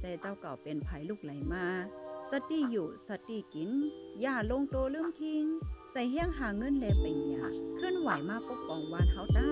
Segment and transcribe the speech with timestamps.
[0.00, 1.66] ใจเจ้าเก่าเป็นภัยลูกไหลมา
[2.30, 3.70] สติอยู่สติกิน
[4.20, 5.44] อย่าลงโตลืมคิง
[5.90, 7.46] ใส่เฮี้ยงหาเงินแลเป็นหยา
[7.80, 9.48] ขึ้นไหวมาปกป้องวานเฮาต้า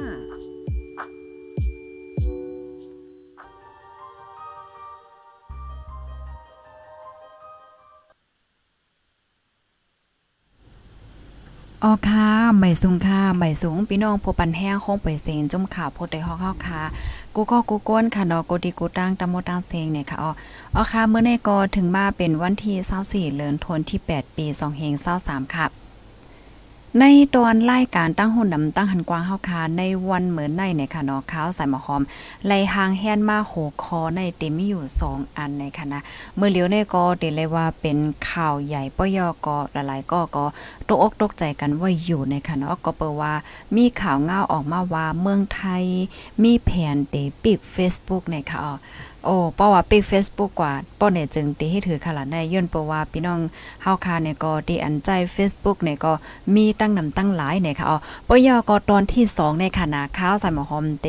[11.84, 16.82] ออค่ะใหม่สูงค่ะใหม่สูงพี่น้องพปันแห้งคงไปเซนจุ่มข่าวโพดได้ฮอกเฮาค่ะ
[17.34, 20.30] กูก็กูก้นค่ะเนาะกูดีกูตั้งตะโมตั้งเซงเนี่ยค่ะอ๋อ
[20.74, 25.66] อ๋อค่ะเมื่อในกอถึงมาเป็นวันที่24เดือนธันวาคมที่ 8 ปี2เฮง23ค่ะ
[27.00, 27.04] ใน
[27.36, 32.02] ตอนรายการตั้งหุ่นดำตั้งหันกว้างเฮาคาในวันเหมือนในเนี่ยค่ะเนาะข้าวใส่หมอหอม
[32.46, 36.00] ไล่หางแฮนมาโหคอในเต็มมีอยู่ 2 อันในค่ะนะ
[36.36, 37.98] เมื่อเลียวในก็เตเลยว่าเป็น
[38.30, 40.44] ข่าวใหญ่ปยอกหลายๆก็ก็
[40.88, 43.32] ตกอกตกใจกันว่าอยู่ในค่ะเนาะก็เปิว่า
[43.76, 45.84] มีข่าวเงาออกมาว่าเมืองไทย
[46.42, 48.74] มีแผนเตปิด Facebook ในค่ะอ๋อ
[49.24, 53.40] โอ้เพราะว่าปิก Facebook กว่าป้อเนี่ยจึงตีให้ถือขลาดในย่นเพราะว่าพี่น้อง
[53.82, 56.12] เฮาคาเนี่ยก็ตีอันใจ Facebook เนี่ยก็
[56.54, 57.98] มีตั้งนำตั้งหลายเนี่ยค่ะอ๋อ
[58.28, 61.08] ปยอก็ตอนที่2ในขณะข้าวใส่หมอหอมเต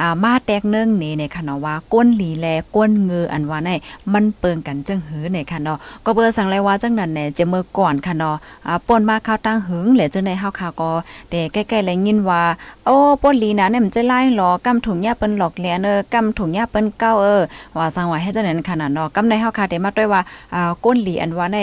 [0.00, 3.70] อ่ามาแตกเนื่องนี่ในค่ะเนาะว่าก้นหลีแลก้นเงืออันว่าใน
[4.12, 8.36] มันเปิงกันจังหือในค่ะเนาะก็เบอร์สั่งเลยว่าจังนั้นเนี่ยจะเมื่อก่อนค่ะเนาะ
[8.66, 10.92] อ่าป่นมาข้าวตั้งหึงเหลือจังในเฮาคาก็
[11.30, 12.42] แต่ใกล้ๆเลยยินว่า
[12.90, 17.42] อ้ป้นลีนะเนี่ยมันจะไล่หรอกำถุงยาเปิ้นหลอกแลเนอกำถุงยาเปิ้นเก้าเออ
[17.76, 20.20] ว่าสังว่าให้เจ้าเนั้นขนาดเนาะกำในเฮาคาได้มาด้วยว่า
[20.54, 21.58] อ่าก้นหลีอันว่าใน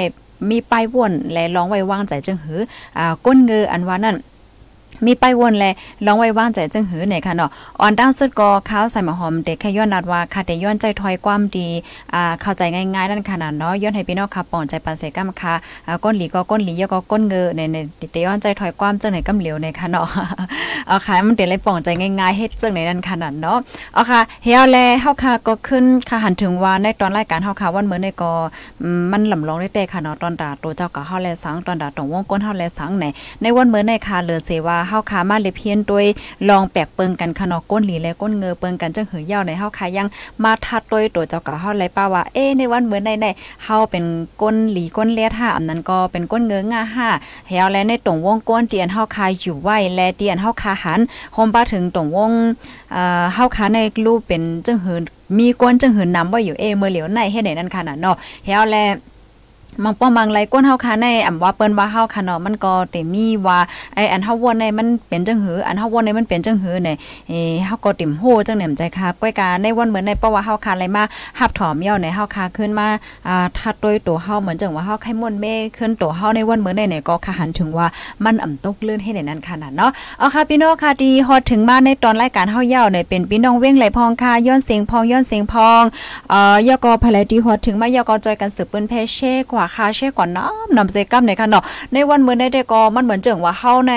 [0.50, 2.62] มีป้ายว่นและร้องไว้วางใจจึงหือ
[2.98, 4.16] อ่าก้นเงืออันว่านั่น
[5.06, 5.66] มีไปวนแล
[6.06, 7.50] ลองไว้ว่างใจจึงหือเนี่ยค่ะเนาะ
[7.82, 11.68] อ่อนดังสุดก็ข้าวใส่หมอหอมเด็กแค่ย้อนนัดว่าค่ะแต่ย้อนใจถอยความดี
[12.14, 15.54] อ่าเข้าใจง่ายๆนั่นขนาดเนาะย้อนให้พี่น้องค่ะป่อนใจปันเสกัมค่ะ
[15.88, 17.78] อ่าก้นหลีก็ก้นหลียก็ก้นเงอในใน
[18.12, 20.08] เดย้อนใจถอยความจังไหนกำเหลียวในค่ะเนาะ
[20.88, 23.58] เอาค่ะมันเดี๋ยวเลยป่องใจง่ายๆเฮ็ดจังไหนนั่นขนาดเนาะ
[23.94, 28.32] เอาค่ะเฮียแลเฮาค่ะก็ขึ้นค่ะหันถึงว่าในตอนรายการเฮาค่ะวันเมื่อในก็
[29.12, 33.06] มันลำลองได้แต่ค่ะเนาะตอนตาตัวเจ้าก็เฮาแลสังตอนตาตรงวงก้นเฮาแลสังไหน
[33.42, 36.06] ในวันเมือในค่ะเหลือเสว่าเฮาค่ะมาเลยเพียนโดย
[36.50, 40.08] ลองแปกเปิงกันขนอก้นหลีและก้นเงอเปิงกันจังหือยาวในเฮาค่ะยัง
[40.44, 43.28] มาทัดโดยตัวเจ้าก็เฮาเลป้าว่าเอ๊ในวันเหมือนในใน
[43.64, 44.06] เฮาเป็น
[44.42, 47.08] ก้นหลีก้นเลียดห้าอันนั้นก็เป็นก้นเงืองาห้า
[47.48, 51.00] เฮาและในตรงวงก้นเตียนเฮาคาอยู่ไว้และเตียนเฮาคาหัน
[51.34, 52.32] โฮมป้าถึงตรงวง
[52.92, 54.98] เอ่อเฮาคาในรูปเป็นจังหือ
[55.38, 58.16] มีก้นจังหือนำว่าอยู่เอเมื่อเหลียวในเฮ็ดไหนนั่นค่ะน่ะเนาะ
[58.46, 58.84] เฮาและ
[59.84, 63.60] มังป้อมังไรก้นเฮาคาในอ่ำว่าเปิ้นว่าเฮาคาเนาะมันก็เตมีว่า
[63.96, 66.98] ไออันเฮาวนในมันเป็นจังหืออันเฮาวนในมันเป็นจังหือเนี่ย
[67.30, 67.34] เอ
[67.66, 71.04] เฮาก็ติ่มโหจังเหนี่มใจค่ะก้อยกาในวันเหมือนในเพราะว่าเฮาคาอะไรมา
[71.40, 72.88] หับถอมเย่าในเฮาคาขึ้นมา
[73.28, 75.46] อ่าทัดโดยตัวเฮาเหมือนจังว่าเฮาไข่ม่วนเม
[75.78, 77.88] ขึ้นตัวเฮาในวันเหมือนในเนี่ยก็คาหันถึงว่า
[78.26, 85.84] มันอ่ำตกเลื่อนให้ในนั้นขนาดเนาะเอาค่ะพี่น้องค่ะดีฮอดถึงมาในตอนรายการเฮาเย่าเนี่ยเป็นพี่น้องเว้งไหลพองค่ะย้อนเสียงพองย้อนเสียงพอง
[86.30, 90.40] เอ่อยกอภายดีฮอดถึงมายกอจอยกันสืบเปิ้นเพเช่กว่าคาเช่ก่อนเน
[90.78, 91.64] นำเซกัมในค่ะเนาะ
[91.94, 93.94] ในวันเมื่อได้ก็มันเหมือนเจิงว่าเฮาใน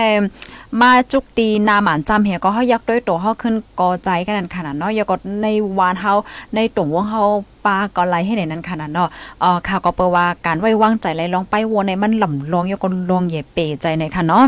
[0.80, 5.46] มาจุกตีนาหมานจำเหียก็เฮายักด้วยตัวเฮาขึ้นกอใจกันนั่นขนาดเนาะยก็ใน
[5.78, 6.12] วานเฮา
[6.54, 7.22] ในตุ่มวงเฮา
[7.66, 9.08] ปลาก็ไหลให้ในนั้นขนาดเนาะ
[9.40, 14.44] เอ่อข่าวก็เปว่าการไว้วางใจไหลลองไปวนในมันหล่ำลองยก็ลองเย่เปใจในค่ะเนาะ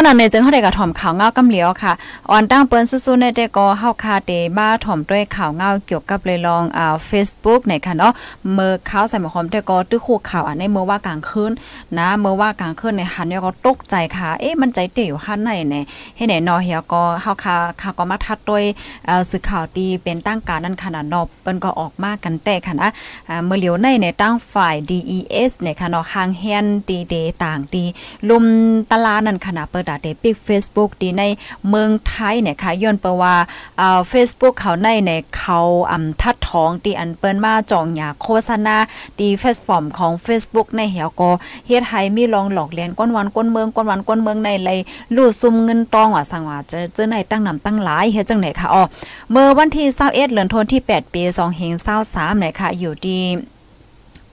[0.00, 1.92] วันนั้นเนี่ยจึงเฮาได้กระถ่อมข่าวเงากำเหลียวค่ะ
[2.30, 8.12] อ่อนตั้งเปิ้นสู้ๆในแต่ก็เฮาคาเตมาถ่อมด้วยข่าวเงาเกี่ยวกับเลยลองอ่า Facebook ในค่ะเนาะ
[8.54, 11.52] เมื่อข่าวใส่หมอหอมแต่ก็ตื้อคู่ข่าวอันในเมื่อว่ากลางคืน
[11.98, 15.84] นะเมื่อว่ากลางคืนในหันเนี่ยก็ตกใจค่ะ เอ๊ะมันใจเตอยู่หันไหนเนี่ย
[16.16, 18.64] ให้ไหนนอเฮียก็เฮาคาข่าวก็มาทัดด้วย
[19.08, 22.88] อ่อสื่อข่าวดีเป็นตั้งการนั่นขนาดนอบเปิ้นก็ออกมากันแต่ค่ะนะ
[23.28, 27.84] อ่าเมื่อเหลียวในในตั้งฝ่าย DES ในค่ะเนาะห่างแฮนดีเดต่างดี
[28.28, 28.44] ลุม
[28.92, 31.22] ตลาดนั่นขนาดเปิดดาเตปิก Facebook ดีใน
[31.68, 33.34] เมืองไทยเนี่ยค่ะย้อนเปว่า
[33.80, 35.60] อ่า Facebook เขาในในเขา
[35.92, 38.76] อำทัดท้องตีอันเปิ้นมาจองหยาโฆษณา
[39.20, 41.30] ดีแพลตฟอร์มของ Facebook ในเหี่ยวก็
[41.66, 44.78] เฮ็ดให้มีลองหลอกเลียนก้นวันก้นเมืองก้นวันก้นเมืองในเลย
[45.16, 48.82] ลู่ซุ่มเงินตองว่าสังว่าเจอเจอในตั้งนำตั้งหลายเฮ็ดจังไหนค่ะอ๋อ
[49.30, 51.60] เมื่อวันที่21เดือนธันวาคมที่ 8 ปี2 5
[51.98, 53.20] 23เนี่ยค่ะอยู่ที่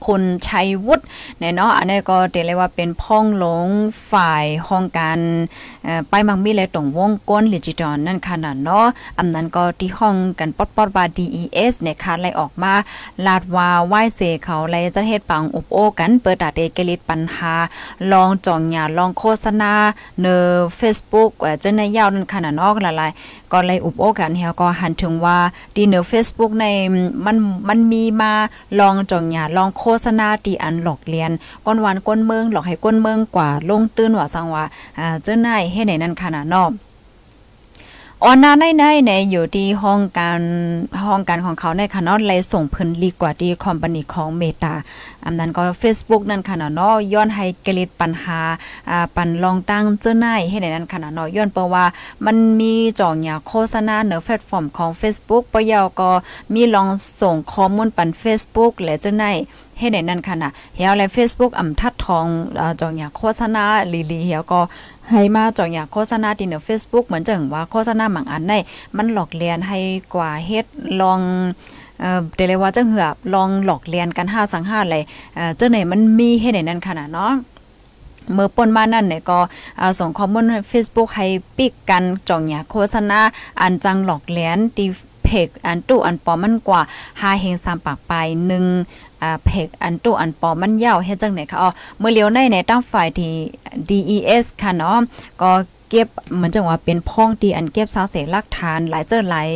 [0.06, 1.04] คคุณชัยวุฒิ
[1.38, 3.68] เนี่ยเนาะอันนี้ก็เรียกว่าเป็นพ้องหลง
[4.10, 5.18] ฝ่ายห้องการ
[6.08, 8.86] ไปมังมีเลยตรงวงก้นดิจิตอลนั่นค่ะเนาะ
[9.18, 12.72] อำนั้นก็ที่ห้องกันปอดปอดบา DES เนี่ยค่ะไล่ออกมา
[13.26, 17.54] ลาดว่าไหว้เสเขาไล่จะเฮ็ดปังอบโอกัน เปิดตาเดกลิดปัญหา
[18.12, 19.72] ลองจองหยาลองโฆษณา
[20.20, 20.36] เนอ
[20.80, 25.38] Facebook ว่าจะในยาวนั่นค่ะเนาะหลายๆก็เลยอุบโอกันเฮาก็หันถึงว่า
[25.76, 26.66] ดีเนอ Facebook ใน
[27.26, 27.36] มัน
[27.68, 28.32] มันมีมา
[28.80, 31.30] ลองจองยาลองโฆษณาตีอันหลอกเลียน
[31.66, 34.64] ก้นวันก้นเมืองหลอกให้ก้นเมืองกว่าลงตื้นว่าสังว่า
[34.98, 36.70] อ่าเจ้าหนายให้ไหนนั่นขนาดนาะ
[38.24, 40.42] ออนาในในในอยู่ที่ห้องการ
[41.04, 44.74] ห้องการของเขาในค่ะเนาะเลยส่งเพิ่นลีกว่าที่คอมพานีของเมตา
[45.24, 48.40] อันนั้นก็ Facebook นั่นค่ะเนาะย้อนให้เกลิดปัญหา
[48.90, 51.84] อ่าปันลองตั้งเจ้าหนายให้ในนั้นค่ะเนาะย้อนเพราะว่า
[52.26, 56.10] มันมีจ่องยาโฆษณาในแพลตฟอร์มของ Facebook ปะยาวก็
[56.54, 56.88] มีลอง
[57.20, 59.38] ส่งข้อมูลปัน Facebook และเจ้าหนาย
[59.78, 62.26] ให้ในนั้นค่ะนะเฮียและ Facebook อ่ำทัดทอง
[62.80, 64.60] จองอยากโฆษณาลีลีเฮียก็
[65.10, 68.54] ให้มาจองอยากโฆษณาที่ใน Facebook เหมือนจังว่าโฆษณาบางอันใน
[68.96, 69.78] มันหลอกเลียนให้
[70.14, 70.66] กว่าเฮ็ด
[71.00, 71.20] ลอง
[72.00, 75.02] เอ่อเดเลยว่าจังเหือลองหลอกเลียนกัน5สัง5เลย
[75.34, 77.32] เอ่อจังไหนมันมีให้ในนั้นค่ะนะเนาะ
[78.32, 79.38] เมื่อปนมานั่นเนี่ยก็
[79.98, 81.26] ส่งข้อมูล Facebook ให้
[81.58, 83.20] ปิกกันจองอยากโฆษณา
[83.60, 84.88] อันจังหลอกเลียนที่
[85.24, 88.12] เพกอันตู้อันปอมันกว่า5เฮง3ปากไป
[88.64, 93.32] 1 อ่าเพกอันตัวอันปอมันยาวเฮ็ดจังไหนคะอ๋อเมื่อเลี้ยวในในตั้งฝ่ายที่
[93.88, 94.96] DES ค่ะเนาะ
[95.42, 95.50] ก็
[95.90, 99.48] เก็บเหมือนจังว่าเป็นพ้องตีอันเก็บสาเสลักฐานหลายเจอหลาย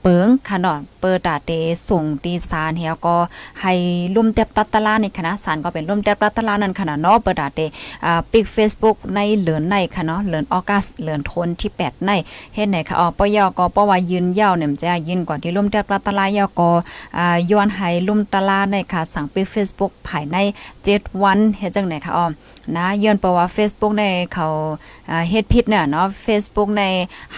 [0.00, 1.50] เปิงค่ะเนาะเปิดตาเต
[1.88, 3.16] ส่งตีสารเฮียก็
[3.62, 3.72] ให้
[4.14, 7.60] ลุ่มเต็บตัตตลาในคณะสารก็เป็นลุ่มเต็บตัตตลานั่นขนาดเนาะเปิดตาเต
[8.04, 12.10] อ่าปิก Facebook ในเหลือนในค่ะเนาะเหลือนออกัสเหลือนทนที่ 8 ใน
[12.54, 16.70] เฮ็ดไหนค่ะอ๋อปยก็ปว่ายืนยาวเนี่ยจะยินกว่าที่ลุ่มเต็บตัตลายก็
[17.18, 20.36] อ่าย้อนให้ลุ่มตลาในค่ะสั่งปิก Facebook ภายใน
[20.82, 22.26] 7 วันเฮ็ดจังไหนค่ะอ๋อ
[22.76, 24.04] นะย้อนเพราว่า Facebook ใน
[24.34, 24.46] เขา
[25.30, 26.84] เฮ็ดผิดเนี่ยเนาะ Facebook ใน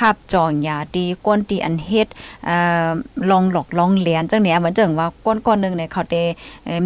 [0.00, 2.08] หับจองยาดีก้นตีอันเฮ็ด
[2.49, 2.90] อ่า
[3.31, 6.14] ลองหลอกลองเลียนจังเนี้ยเหมือนจังว่าก้นก้อนนึงเนี่ยเขาเต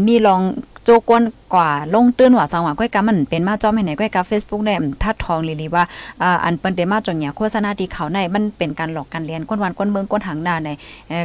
[0.06, 0.40] มีลอง
[0.84, 1.22] โจกวน
[1.54, 5.84] กว่าลงตื้นว่าสังว่าก้อยกามันเป็นมาจอมให้ไหนก้อยกา Facebook ได้ทัดทองลีลีว่า
[6.22, 10.70] อ่าอันเปิ้นเตมาจองหยาโฆษณาที่เขาในมันเป็นการหลอกกันเรียนก้นวันก้นเมืองก้นหางนาใน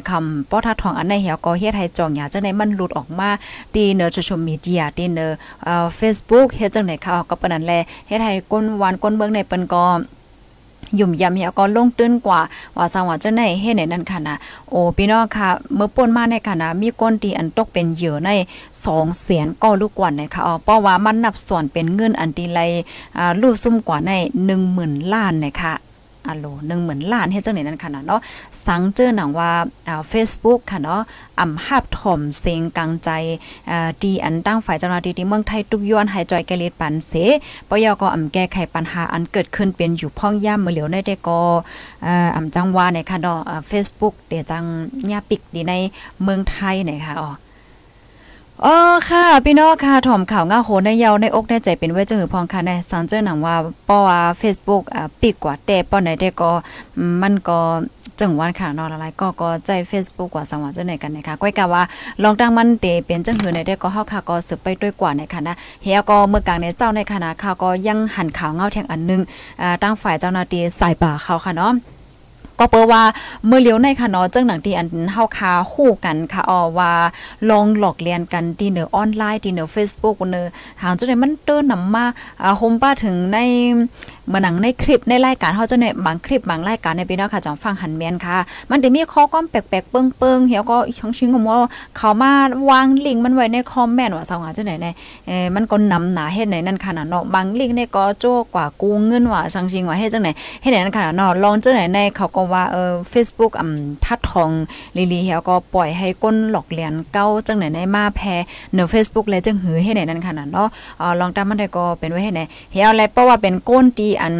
[0.10, 3.30] คำป้อทัดทองอันในเหี่ยวก็เฮ็ดให้จองหยาจังได๋มันหลุดออกมา
[3.76, 5.28] ดีเนอโซเชียลมีเดียดีเนอ
[5.64, 7.74] เอ่อ Facebook เฮ็ดจังได๋เขาก็ปานนั้นแล
[8.08, 9.86] เฮ็ดให้ก้นวันก้นเมืองในเปิ้นก็
[11.00, 12.40] ยุ่มยำเหี่ยวก็ลงตื้นกว่า
[12.78, 14.36] ว่าสังว่าจะไหนเฮ็ดในนั้นค่ะนะ
[14.70, 18.30] โอ้พี่น้องค่ะ เมื่อป่นมาในค่ะนะมีก้นตีอันตกเป็นเหยื่อใน
[18.76, 22.60] 2เสียนก็ลูกกว่านะคะอ๋อเพราะว่ามันนับส่วนเป็นเงินอันตีไล
[23.18, 24.12] อ่าลูกซุ่มกว่าใน
[24.64, 25.74] 10,000ล้านนะคะ
[26.30, 28.22] อัลโหลหนึ่งเหมือนล้านเฮ็ดจังไหนนั่นค่ะเนาะ
[28.66, 29.52] สังเจอหนังว่า
[29.88, 31.02] อ่า Facebook ค่ะเนาะ
[31.40, 33.10] อ่ำหับถ่อมเสียงกลางใจ
[33.72, 37.14] อ่าดีอันตั้งฝ่ายเจ้าหน้าที่ที่เมืองไทยทุกย้อนหายจอยแกลิดปันเส
[37.70, 41.42] ปยก็อ่ำแก้ไขปัญหาอันเกิดขึ้นเป็นอยู่พ่องย่ามมือเหลียวในได้ก็
[42.06, 43.40] อ่าอ่ำจังว่าในค่ะเนาะ
[43.72, 44.64] Facebook เดี๋ยวจัง
[45.12, 45.74] ญาปิกดีใน
[46.24, 47.30] เมืองไทยนี่ยค่ะอ๋อ
[48.66, 48.76] อ๋อ
[49.10, 53.56] ค่ะ พี่น้องค่ะถ่อมข่าวง่าโหในเยาในอกในใจเป็นไว้จังหือพองค่ะในสังเจอหนังว่า
[53.88, 56.52] ป้อว่า Facebook อ่าปิดกว่าแต่ป้อไหนได้ก็
[57.22, 57.60] มันก็
[58.20, 61.83] จังวันค่ะนอนอะไรก็ก็ใจ Facebook กว่าสังว่าจังไหนกันนะคะก้อยกะว่า
[62.24, 69.22] ลองตั้งมันเตเป็นจังหือในได้ก็เฮาค่ะก็สืบไปด้วยกว่าในค่ะนะเฮียก็เมื่อกลางในเจ้าในคณะข่าก็ยังหันข่าวเงาแทงอันนึง
[69.62, 71.74] อ่าตั้งฝ่ายเจ้าหน้าที่สายป่าเขาค่ะเนาะ
[72.59, 73.04] ก็เปิว่า
[73.47, 76.94] เมื่อเลี้ยวในค่ะเนาะจังหนังที่อันเฮาคาคู่กันค่ะอ๋อว่า
[77.49, 80.47] ลองหลอกเลียนกันที่เนอออนไลน์ที่เนอ Facebook เนอ
[80.81, 82.06] หางจังได๋มันเติ้นนำมา
[82.42, 83.37] อ่าโฮมป้าถึงใน
[84.33, 88.38] มาหนังในคลิปในรายการเฮาจะเนี่ยบางคลิปบางรายการในพี่น้องค่ะจองฟังหันแม่นค่ะ
[88.71, 91.57] มันจะมีข้อความแปลกๆเปิงๆเหี่ยวก็ช่องชิงของว่า
[91.98, 92.31] เขามา
[92.69, 94.88] วางลิงก์มันไว้ในคอมเมนต์ว่าสาวหาจังได๋ใน
[95.28, 100.31] เอ่อมันก็นำหนาเฮ็ดไหนนั่นค่ะเนาะบางลิงก์เนี่ยก็โจกว่ากูเงินว่าช่องชิงว่าเฮ็ดจังได๋
[100.62, 104.50] เฮ็ดไหนนั่นค่ะเนาะลองจังได๋ในเขาก็ว่าเออ Facebook อ่ำทัดทอง
[104.98, 108.36] ลีลีเหี่ยวก็ปล่อยให้ก้นหลอกเลียนเก้าจังไหนในมาแพ้
[108.74, 110.68] เนอ Facebook เลยจังหือเฮ็ดไหนนั่นค่ะเนาะ
[111.02, 112.42] อ่อลองตามมันได้ก็เป็นไว้เฮ็ดไหน
[112.74, 114.33] เหี่ยวแลเพราะว่าเป็นก้นตีอัน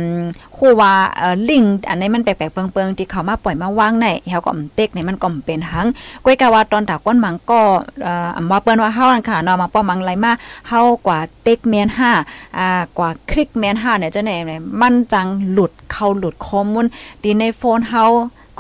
[0.57, 5.88] คู่ว่าเอ่อลิงอันนี้มันแปลกๆเปิงๆที่เขามาปล่อยมาวางในเฮาก็เต็กนี่มันก็เป็นหัง
[6.24, 7.59] ก้อยกะว่าตอนตาก้นมังก็
[8.03, 10.31] เอ่ออำว่าเปิ้นว่าเฮานั่นค่ะเนาะมาป้อมังไหลมา
[10.69, 11.88] เฮากว่าเต็กแมน
[12.24, 14.36] 5อ่ากว่าคลิกแมน5เนี่ยจังได๋
[14.81, 16.86] มันจังหลุดเข้าหลุดข้อมูล
[17.21, 18.05] ที่ในโฟนเฮา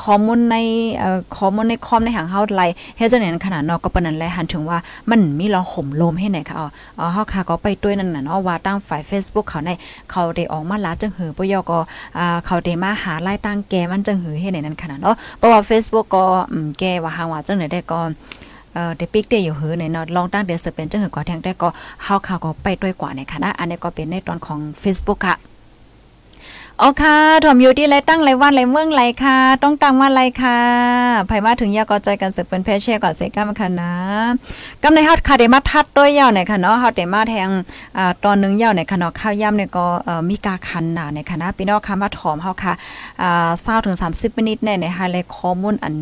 [0.03, 0.57] ขอมูลใน
[0.97, 2.61] เอ่อข้อมูลในคอมในหางเฮาไล
[2.97, 4.77] เฮ็ดจังได๋ขนาดนาะก็ปานนั้นแหละหันถึงว่า
[5.09, 9.69] มันมีลองห่มลมให้ไหนค่ะอ๋อเฮาค่ะก็ไปด้วยนั่นน่ะเนาะว่าตั้งฝ่าย Facebook เขาใน
[10.11, 11.79] เขาได้ออกมาลาจังหือปยก็
[12.17, 17.99] อ่าเขาได้มาหาไล่ตั้งแกมันจังหือให้ไหนนั่นขนาดเนาะเพราะว่า Facebook ก็อืมแกว่าหางว่าจังได๋ได้ก็
[18.73, 21.69] เอ่อเดปิกเตอยู่หือในเนาะลองตั้งเดือนสเป็นจังหือกว่าแทงได้ก็
[22.03, 25.37] เฮาข่าวก็ไปด้วยกว่าในคณะอันนี้ก็เป็นในตอนของ Facebook ค่ะ
[26.81, 30.59] โอค่ะถมอยู่ที่ไรตั้งไรวันไรเมืองไรค่ะ ต้องตังว่าไรค่ะ
[31.27, 33.93] ไผมาถึงยากอใจกันสึกเป็นเพชเช่ก่อนเซก้ามค่ะนะ
[34.83, 37.49] กำในฮอดคาเดมาทัดด้วยยาวในค่ะเนาะฮอดเดมาแทง
[37.97, 42.73] อ่าตอนนึงยาวในค่ะเนาะข้าวย่ำเนี่ยก็เอ่อมีกาคันหนาในค่ะนะพี่น้องค่ะมาถอมเฮาค่ะ
[43.21, 45.95] อ่า20ถึง30มินิทในในไฮไลท์ข้อมูลอัน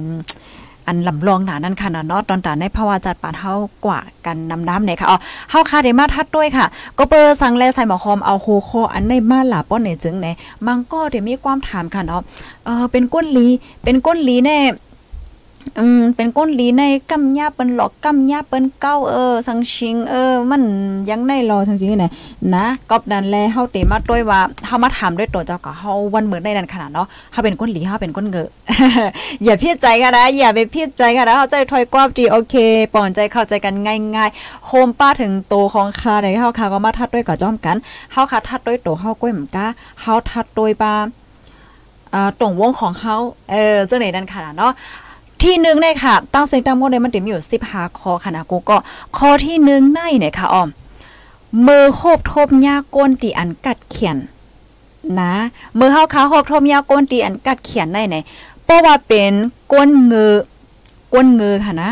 [0.88, 3.54] อันลำลองหนานั่นค่ะเนาะตอนตาในภาวะจัดปานเฮา
[3.86, 5.18] กว่ากันนำน้ำเนี่ยค่ะอ๋อ
[5.50, 6.66] เฮาคาเดมาทัดด้วยค่ะ
[6.98, 10.28] ก็เปิดสั่งแลใส่หมอคอมเอาโฮโคออันในมาหลาป้อนในจึงไหน
[10.66, 12.22] มังก็เดี๋ยวมีความถามค่ะเนาะ
[12.66, 13.48] เออเป็นก้นลี
[13.84, 14.58] เป็นก้นลีแน่
[15.80, 20.64] อืมเป็นก้นลีในกำยาเปิ้นหลอกกำยาเปิ้นเก้าเออสังชิงเออ มัน
[21.10, 22.06] ยังในรอจังซี่ไหน
[22.56, 28.48] นะกอบดันแลเฮาเตมาด้วยว่าเฮามาถามด้วยตัวเจ้าก็เฮาวันเหมือนในนั้นขนาดเนาะเฮาเป็นก้นลีเฮาเป็นก้นเงอ
[29.44, 32.56] อย่าเพิดใจกันนะอย่าไปเพิดใจกันนะเขาใจถอยกวาบดีโอเค
[32.94, 37.78] ปอนใจเข้าใจกันง่ายๆโฮมป้าถึงโตของคาในเฮาคาก็มาทัดด้วยกับจ้อมกัน
[38.12, 39.66] เฮาคาทัดด้วยโตเฮาก้อยเหมือนกะ
[40.02, 40.94] เฮาทัดด้วยป้า
[42.14, 43.16] อ่าตรงวงของเฮา
[43.52, 44.74] เออจังไหนนันขนาดเนาะ
[45.42, 48.78] ที่หนึ่งเนี่ยค่ะ ตั้งเสียงตั้งโมดลมันติมีอยู่สิบหาคอค่ะนะกูก็
[49.18, 50.70] คอที่หนึ่งในเนี่ยค่ะอ้อม
[51.68, 54.18] มือโคบทบยาก้นตีอันกัดเขียน
[55.20, 55.34] นะ
[55.80, 58.16] มือเฮาขาโคบทบยาก้นตีอันกัดเขียนได้ไหน
[58.64, 59.34] เพราะว่าเป็น
[59.74, 60.34] ก้นเงือ
[61.14, 61.92] ก้นเงือค่ะนะ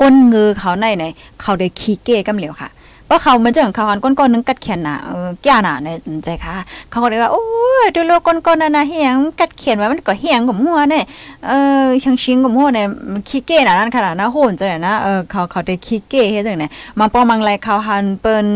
[0.00, 1.04] ก้นเงือเขาในไหน
[1.40, 2.68] เขาได้ขี้เก้กำเหลียวค่ะ
[3.06, 5.88] เพราเขามันจะของเขาอันก้นๆนึงกัดเขียนน่ะเออแก่น่ะใน
[6.24, 6.54] ใจค่ะ
[6.90, 7.44] เขาก็เลยว่าโอ้
[7.84, 11.04] ยดูโลก้นๆนั่นน่ะเฮียงกัดเขียนไว้มันก็เฮียงกับหัวเนี่ย
[11.46, 12.86] เออชังชิงกับหัวเนี่ย
[13.28, 18.46] ขี้เก้น่ะนั่นขนาดนะโหนจังได๋นะเออเขาเขาได้ขี้เก้เฮ็ดจังได๋มาปอมังไรเขาหันเปิ้น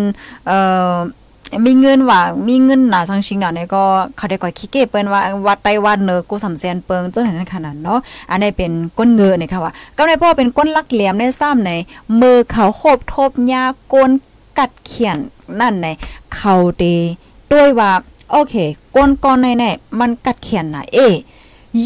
[0.47, 0.59] เอ่
[0.93, 0.95] อ
[1.67, 3.85] มีเงินว่ามีเงินหนาสังชิงหนาเนี่ยก็
[4.17, 7.99] เขาได้ก่อยขี้เก็เปิ้นว่าวัดไต้วัดเนอกูสำแสนเปิงจังนั้นขนาดเนาะ
[8.31, 11.73] อันนี้เป็นก้นเงือเนี่ยค่ะว่าก็ในพ่อเป็นก้นลักเหลี่ยมในซ้ำใน
[12.21, 14.11] มือเขาโคบทบยาก้น
[14.61, 15.19] กัดเขียน
[15.61, 15.87] นั่นใน
[16.35, 16.85] เขาเด
[17.53, 17.93] ด้วยว่า
[18.31, 18.55] โอเค
[18.95, 19.65] ก้นก้อนในใน
[20.01, 20.99] มันกัดเขียนนะเอ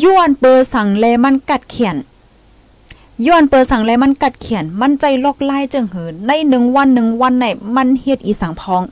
[0.02, 1.96] ย้วนเปอร์สั่งเลมันกัดเขียน
[3.26, 8.82] ย้อนเปิดสั่งเลยมันกัดเขียน มันใจลอกไล่จังเหิน ในหนึ่งวันหนึ่งวันไหนมันเฮ็ดอีสังพอง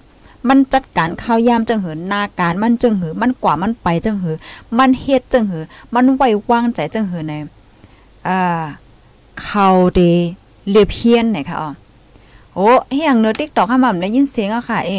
[0.49, 4.37] มันจัดการข้าวยามจังเหินนาการมันจังเหือมันกว่ามันไปจังเหือ
[4.79, 7.35] มันเฮ็ดจังเหือมันไว้วางใจจังเหือใน
[8.29, 8.63] อ่า
[9.45, 10.01] เขาเด
[10.71, 11.71] เลียเพียนไหนคะอ๋อ
[12.55, 14.93] โอ้เฮียงเนอติ๊กตอกข้าม่ได้ยินเสียงอะค่ะ เอ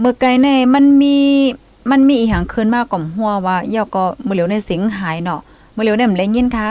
[0.00, 1.16] เมื่อไกลในมันมี
[1.90, 5.40] มันมีอีหยังคืนมากก่อมหัวว่าเยาก็มื้อเหลียวในเสียงหายเนาะ
[5.76, 6.68] มื้อเหลียวเนี่ยมันได้ยินค่ะ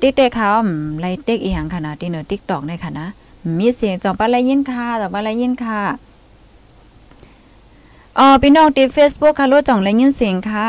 [0.00, 0.48] ติ๊กเต็กค่ะ
[1.00, 3.06] ไล่เต็กอีหยังค่ะนะที่เนอติ๊กตอกในค่ะนะ
[3.58, 5.80] มีเสียงจอมปลาไลยินค่ะจอมปลาไลยินค่ะ
[8.18, 10.66] อ๋อพี่น้องที่ Facebook ค่ะรู้จ่องไลยินเสียงค่ะ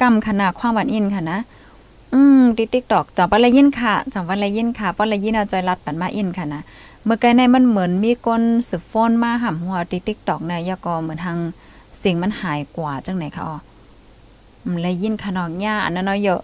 [0.00, 1.38] กำขนาดความหวานอินค่ะนะ
[2.14, 6.62] อืมติ๊กติ๊กตอกจอมปลาไลยินค่ะจอมปลาไลยินค่ะปลาไลยินเอาจอยรัดปันมาอินค่ะนะ
[7.06, 11.38] เมื่อไกลในมันเหมือนมีก้นสืบฟ้อนมาห่ำหัวติ๊กติ๊กตอกในยาก็เหมือนทาง
[11.98, 13.56] เสียงมันหายกว่าจังไหนคะอ๋อ
[14.64, 16.42] อืมไลยินขนอกหญ้าอันนั้นเนาะเยอะ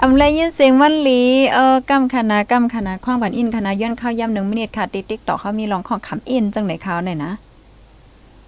[0.00, 1.20] อำเลยินเสียงวันหลี
[1.54, 7.32] เออกำคณะกำคณะข้างบันอินคณะย้อนเข้าย่ำหนึ่งมินิทค่ะติ๊กติ๊กต่อเขามีร้องของคำอินจังไหนเขาหน่อยนะ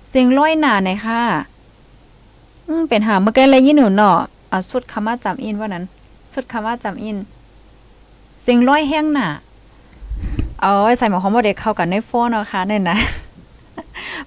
[0.08, 1.20] เสียงร้อยหนาหน่อยค่ะ
[2.68, 4.18] อืมเป็นหาเมื่อกี้เลยยินหนูเนาะ
[4.52, 5.84] อะสุดคำว่าจำอินว่านั้น
[6.34, 7.16] สุดคำว่าจำอิน
[8.42, 9.28] เสียงร้อยแห้งหนา
[10.62, 12.98] เอาใส่หมอคอมว่าเด็กเข้ากันในโฟนเนาะค่ะเนี่ยนะ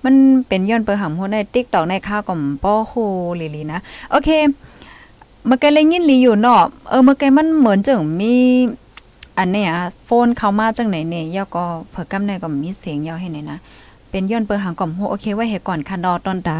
[0.03, 0.15] มัน
[0.47, 2.93] เป็นย้อนเปิดหำหัวในติ๊กตอกในข้าวกับป้อโฮ
[3.39, 3.79] ลีลีนะ
[4.11, 4.29] โอเค
[5.47, 8.33] เมื่อกี้เลยยินลีอยู่เนาะเออเมื่อกี้มันเหมือนจังมี
[9.37, 9.71] อันเนี้ย
[10.05, 13.57] โฟนเข้ามาจังไหนเนี่ยยอก็เผื่อกำในก็มีเสียงย่อให้ไหนนะ
[14.09, 16.57] เป็นย้อนเปิดหางกล่อมโฮโอเค ไว้ให้ก่อนค่ะดอตอนตา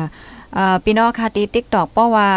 [0.53, 2.27] เอ่อพี่น้องค่ะตี TikTok เพราว่า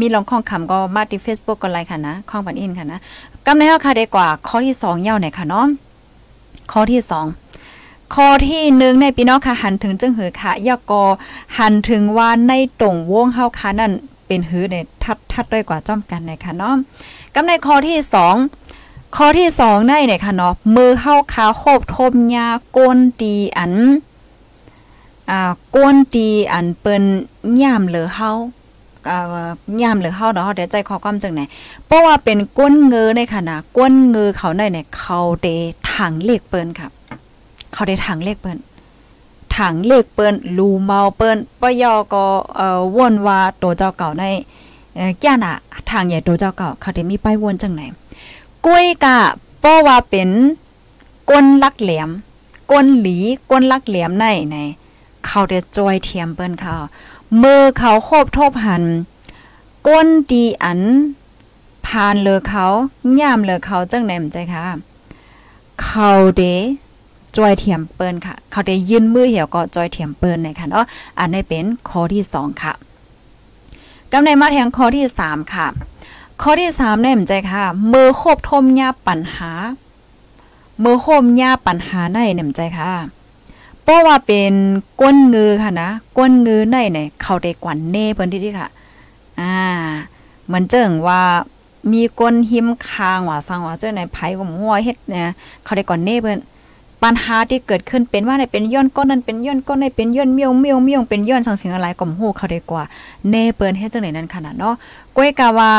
[0.00, 2.98] มีลองข้องคำก็มาที่ Facebook ก็ไลค์ค่ะนะข้องบันอินค่ะนะ
[3.46, 5.66] กำในเฮาค่ะได้กว่าข้อที่2ยาวหนค่ะเนาะ
[6.72, 7.00] ข้อที่
[7.56, 11.04] 2ข้อที่หนึ่งในพี่น้องค่ะหันถึงจึงหือค่ะย่อกอ
[11.58, 13.92] หันถึงว่าในตรงวงเฮาค่ะนั่น
[14.26, 16.74] เป็นหือในทัดทัดด้วยกว่าจ้อมกันนะคะเนาะ
[17.34, 18.34] กำในข้อที่สอง
[19.16, 23.74] ข้อที่สองในเนี่ยค่ะเนาะมือเฮาขาโคบทมยาโกนตีอัน
[25.30, 27.04] อ่าก้นตีอันเปิ้น
[27.62, 28.30] ย่ามเหลือเฮา
[29.82, 31.40] ย่ามหลือเฮาเนาะเดี๋ยวใจขอความจังไหน
[31.86, 35.46] เพราะว่าเป็นก้นเงือในค่ะนะก้นเงือเขาในเนี่ยเขาเด
[35.94, 36.88] ถังเลขเปิ้นค่ะ
[37.72, 38.58] เขาได้ถังเลขเปิ้น
[39.56, 42.24] ถังเลขเปิ้นลูเมาเปิ้นปยอก็
[42.56, 44.24] เอ่อวนว่าตัวเจ้าเก่าใน
[44.96, 45.54] เอ่อแก่น่ะ
[45.90, 47.82] ทางใหญ่ตัวเจ้าเก่าเขาได้มีป้ายวนจังไหน
[48.66, 49.18] กล้วยกะ
[49.60, 50.28] เพราะว่าเป็น
[51.30, 52.08] ก้นลักแหลม
[52.70, 53.18] ก้นหลี
[53.50, 54.56] ก้นลักแหลมในใน
[55.26, 56.74] เขาได้จอยเทียมเปิ้นเขา
[57.42, 58.84] มือเขาโคบทบหัน
[59.86, 60.80] ก้นดีอัน
[61.86, 62.64] ผ่านเลอเขา
[63.20, 64.64] ย่ามเลอเขาจังไหนมใจค่ะ
[65.82, 66.42] เขาเด
[67.36, 70.84] จอยเทียมเปิ้นค่ะ เขาได้ยืนมือเหี่ยวก็จอยเทียมเปิ้นในค่ะเนาะ
[71.18, 72.72] อันนี้เป็นข้อที่สองค่ะ
[74.12, 75.66] กำในมาแทงข้อที่สามค่ะ
[76.42, 79.50] ข้อที่สามเนี่ยมใจค่ะ มือโคบทมยาปัญหา
[80.82, 82.90] มือโคมยาปัญหาในเนี่ยมใจค่ะ
[83.86, 84.52] เพราะว่าเป็น
[85.00, 88.68] ก้นงือค่ะนะ ก้นงือในเนี่ยเขาได้กวนเน่เพิ่นที่ที่ค่ะ
[89.40, 89.56] อ่า
[90.52, 91.22] มือนเจิงว่า
[91.92, 95.32] มีก้นหิมคางว่าสังว่าเจ้าในไผผมหัวเฮ็ดเนี่ย
[95.64, 96.38] เขาได้ก่อนเน่เพิ่น
[97.02, 102.82] ปัญหาที่เกิดขึ้นเป็นว่าในเป็นย้อนก้นนั้นเป็นย้อนก้นในเป็นย้อนเมียวเมียวเมียวเป็นย้อนสังสิ่งอะไรก็ฮู้เขาได้กว่า
[103.30, 104.74] เน่เปิ้นเฮ็ดจังได๋นั้นขนาดเนาะ
[105.16, 105.72] ก้อยกะว่า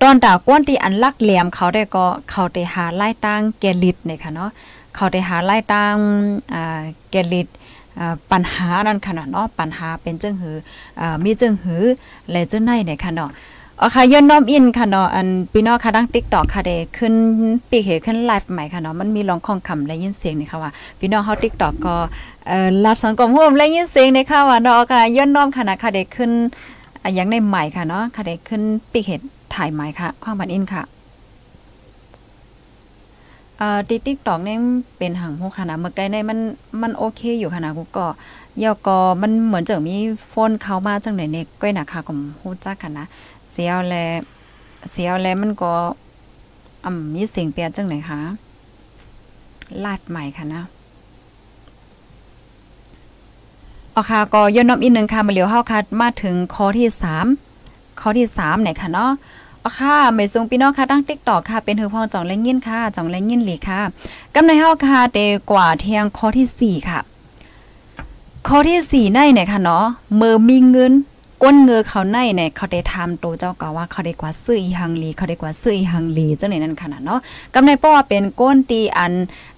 [0.00, 4.50] ตอนตากวนที่อันลักแหลมเขาได้ก็เขาได้หาไล่ตั้งแกลิดเนี่ยค่ะเนาะ
[4.96, 5.96] เขาได้หาไล่ตั้ง
[6.54, 7.48] อ่าแกลิด
[8.32, 10.56] ปัญหานั่นขนาดเนาะปัญหาเป็นจังหือ
[11.00, 11.82] อ่ามีจังหือ
[12.30, 13.30] และจังไหนเนี่ยค่ะเนาะ
[13.80, 17.14] อ๋อค่ะย้อนน้อมอินค่ะเนาะอันพี่น้องค่ะดัง TikTok ค่ะได้ขึ้น
[17.70, 21.96] ปีกเหขึ้นไลฟ์ใหม่ค่ะเนาะมันมีร้องของคำและยินเสียงนี่ค่ะว่าพี่น้องเฮา TikTok ก็
[22.46, 26.30] เอ่อรับสังคมร่วมและยินเสียงในค่ะว่าเนาะค่ะย้อนน้อมค่ะนะค่ะได้ขึ้น
[27.14, 29.10] อย่างในใหม่ค่ะเนาะค่ะได้ขึ้นปีกเห
[29.54, 30.82] ถ่ายใหม่ค่ะความบันอินค่ะ
[33.64, 34.58] อ่าติ๊กติ๊กตอกนี่ย
[34.98, 36.38] เป็นหางหูค่ะนะเมื่อไกลในมัน
[36.82, 38.06] มันโอเคอยู่ค่ะนะกูก็
[38.58, 39.96] เยาก็มันเหมือนจะมี
[40.28, 43.06] โฟนเข้ามาจังไหนเนี่ยก้อยนะค่ะก็ฮู้จักกันนะ
[43.50, 43.94] เสียวแล
[44.90, 45.72] เสียวแลมันก็
[46.84, 48.20] อ่ำมีเสียงเปลี่ยนจังไหนคะ
[49.84, 50.62] ลาดใหม่ค่ะนะ
[53.92, 56.88] เอาค่ะก็ย้อนน้อมอีกนึงค่ะมาเหลียวเฮาค่ะมาถึงข้อที่
[57.44, 59.10] 3ข้อที่3เนี่ยค่ะเนาะ
[59.78, 63.80] ค่ะไม่ซงพี่น้องค่ะตั้งติ๊กต่อค่ะ เป็นเธอพองจ่องแลยินค่ะจ่องแลยินหลีค่ะ
[64.34, 65.18] กำในเฮาค่ะเต
[65.50, 67.00] กว่าเที่ยงข้อที่4ค่ะ
[68.48, 69.84] ข้อที่4ในเนี่ยค่ะเนาะ
[70.16, 70.92] เมือมีเงิน
[71.44, 77.20] ก้นเงือเขาในเนี่ยเขาได้ทำโตเจ้าก็ว่าเขาได้กว่าซื้ออีหังลีเขาได้กว่าซื้ออีหังลีจังไหนนั่นขนาดเนาะ
[77.54, 79.12] กำในป้อเป็นก้นตีอัน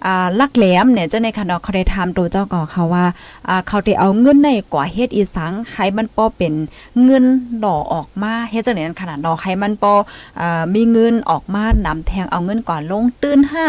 [0.06, 3.04] อ่าลักแหลมเนี่ยจังในขนาดเขาได้ทำโตเจ้าก็เขาว่า
[3.48, 6.54] อ่าเขาได้เอาเงินในกว่าเฮ็ดอีสังให้มันป้อเป็น
[7.04, 7.24] เงิน
[7.64, 9.94] ดอออกมาเฮ็ดจังไหนนั่นขนาดดอกให้มันป้อ
[10.40, 13.66] อ่ามีเงินออกมานำแทงเอาเงินกว่าลงตื้นห้า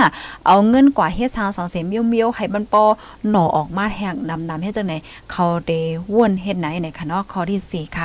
[0.47, 2.83] เอาเงินกว่าเฮ็ดทางสองเสียมเมียวๆให้มันป้อ
[3.29, 4.93] หน่อออกมาแทงนำนำเฮ็ดจังไหน
[5.31, 5.79] เขาได้
[6.13, 8.04] ว่นเฮ็ดไหนในค่ะเนาะข้อที่4ค่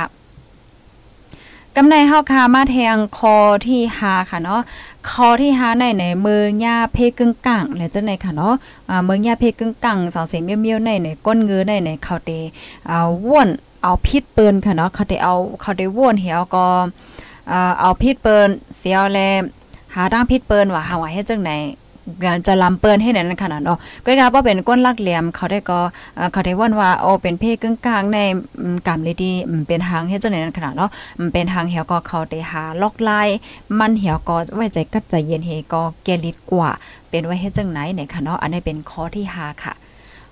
[1.75, 3.35] กำในเฮาคามาแทงคอ
[3.67, 4.61] ที่หาค่ะเนาะ
[5.09, 8.53] คอที่หาในในเมืองยาเพกึ่งกลางและจังได๋ค่ะเนาะ
[8.89, 12.31] อ่ามืองยาเพกึ่งกลางสาวเสียเมียวๆในในก้นเงือในในเขาเต
[12.89, 13.49] อ่าว่น
[13.83, 16.65] เอาพิษเปิ้นค่ะเนาะเขาได้เอาเขาได้ว่นเหี่ยวก็
[17.51, 19.19] อ่าเอาพิษเปิ้นเสียวแล
[19.95, 25.79] หาดังพิษเปิ้นว่าหาว่าเฮ็ดจังไหนจะลำเปิ้นให้นั่นขนาดเนาะก็กาว่าเป็นก้นลักเหลี่ยมเขาได้ก็
[26.31, 28.19] เขาได้ว่นว่าโอเป็นเพศกึ่งกลางใน
[28.87, 29.31] กรรมเลยดี
[29.67, 30.89] เป็นทางเฮ็ดจังได๋นั่นขนาดเนาะ
[31.33, 33.11] เป็นทางเหี่ยวก็เขาได้หาล็อกไล
[33.79, 36.69] มันเหี่ยวก็ไว้ใจกัดใจเย็นเฮก็แกลิดกว่า
[37.09, 39.75] เป็นไว้เฮ็ดจังไหนเนี่ยค่ะเนาะอันนี้เป็นข้อที่5ค่ะ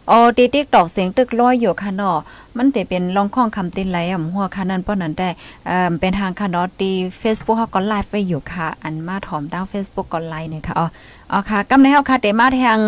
[0.07, 2.17] โอ๋อตีติ๊กตอกเสียงตึกลอยอยู่ค่ะเนาะ
[2.57, 5.29] มันแต่เป็นลองข้องคำตินไหลอ่ำหัวค่ะนั่นป้อนั้นได้
[5.67, 10.87] เอ่อเป็นทางค่ะเนาะตี Facebook เฮาก็ไลฟ์ไว้อยู่ค่ะ อันมาถอมดาว Facebook ก็ไลฟ์เนี่ยค่ะอ๋อ
[11.31, 12.79] อ๋อค่ะกำในเฮาค่ะเตมาทาง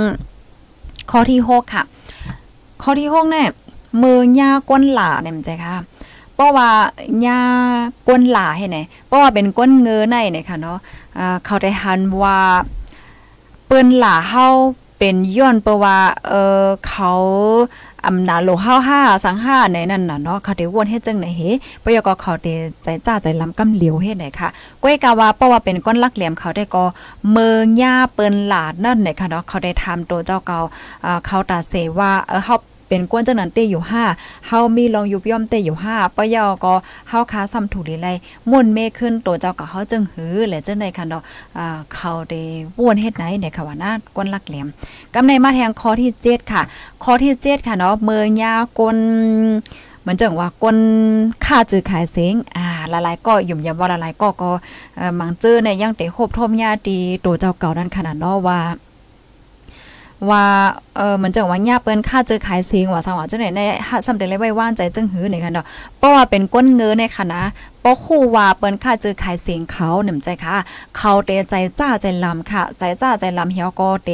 [1.12, 1.84] ข้อที่6ค่ะ
[2.82, 3.50] ข้อที่6เนี่ย
[4.02, 5.76] มือยาก้นหลาเนี่ยมันใจค่ะ
[6.34, 6.70] เพราะว่า
[7.22, 7.42] หญ้า
[8.08, 10.80] ก้นหลาให้ไหนเพราะว่าเป็นก้นเงอในเนี่ยค่ะเนาะ
[11.46, 12.40] เขาได้หันว่า
[13.66, 14.48] เปิ้นหลาเฮา
[14.98, 17.14] เป็นย้อนเพราะว่าเออเขา
[18.08, 21.42] อำนาจโลเฮาห้าสังห้าในนั่นน่ะเนาะเขาได้วนเฮ็ดจังไหนเฮ
[21.84, 24.50] ปยก็เขาได้ใจจ้าใจล้ำกำเหลียวเฮ็ดไหนค่ะ
[24.82, 26.84] ก้อยกาว่าเพราะว่าเป็นก้อนลักเหลี่ยมเขาได้ก็
[27.32, 30.60] เมืองย่าเปิ้นหลาดนั่นไหนค่ะเนาะเขาได้ทำตัวเจ้าเก่า
[31.06, 32.56] อ่าเขาตาเสว่าเออเฮา
[32.92, 36.74] เป็นกวนจังนั้นเตอยู่5เฮามีลองยุบย่อมเตอยู่5ปะยอก็
[37.10, 38.08] เฮาค้าซ้ำถูกลีไล
[38.50, 41.22] ม่วนเมขึ้นตัวเจ้าก็เฮาจึงหือและจังได๋ค่ะเนาะ
[41.58, 42.42] อ่าเขาได้
[42.86, 44.68] วนเฮ็ดไหนเนี่ยค่ะว่านะกวนลักเหลี่ยม
[45.14, 46.62] กำในมาแทงข้อที่ 7 ค่ะ
[47.04, 48.98] ข้อที่7ค่ะเนาะเมืองยากน
[50.02, 50.78] เหมือนจังว่าก้น
[51.46, 54.52] ค่าจือขายเสียงอ่าละลายก็ยุ่มยำว่าละลายก็ก็
[54.98, 58.60] เอ่อมังเจอในยังเตโคบทมญาตีตัวเจ้าเก่านั้นขนาดเนาะว่า
[60.30, 60.46] ว่า
[60.98, 63.62] เออเหมือนจังว่าญาเปิ้นค่าเจอขายเสียงว่าสังว่าจังไหนใน
[64.08, 65.66] สำเร็จเลยไว้ว่านใจจึงหือในค่ะเนาะ
[65.98, 67.44] เพราะว่าเป็นก้นเงือในค่ะนะ
[67.84, 70.56] ปอคู่ว่าเปิ้นค่าเจอขายเสียงเขาหนึ่มใจค่ะ
[70.98, 74.10] เขาเตใจจ้าใจลำค่ะ ใจจ้าใจลำเหี่ยวก็เต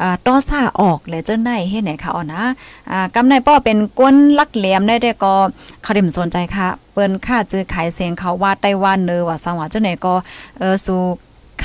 [0.00, 2.42] อ่าต้อซ่าออกและเจ้าไหนเฮ็ดไหนค่ะอ๋อนะ
[2.90, 5.34] อ่ากำในป้อเป็นก้นลักแหลมได้ได้ก็
[5.82, 10.14] เขาได้สนใจค่ะ เปิ้นค่าเจอขายเสียงเขาว่าไต้หวันเนอว่าสังว่าจังไหนก็
[10.58, 11.00] เออสู่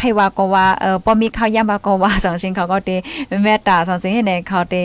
[0.01, 2.89] ให้ว่าก็ว่าเออบ่มีข้าวยำก็ว่าสองสิ่งเขาก็เต
[3.43, 4.75] แม่ตาสองสิ่งให้ในเขาเต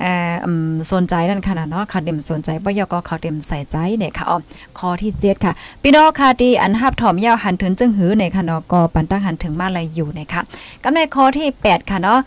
[0.00, 0.48] เอ่อ
[0.92, 4.38] สนใจนั่นขนาดเนาะเขาเต็มสนใจบ่ยอก็เขาเต็มใส่ใจเนี่ยค่ะอ๋อ
[4.78, 10.40] ข้อที่7ค่ะพี่น้องค่ะที่อันหับถอมยาวหันถึงจึงหือในค่ะเนาะก็ปันตั้งหันถึงมาเลยอยู่นะคะ
[10.82, 12.20] กำในข้อที่8ค่ะเนาะ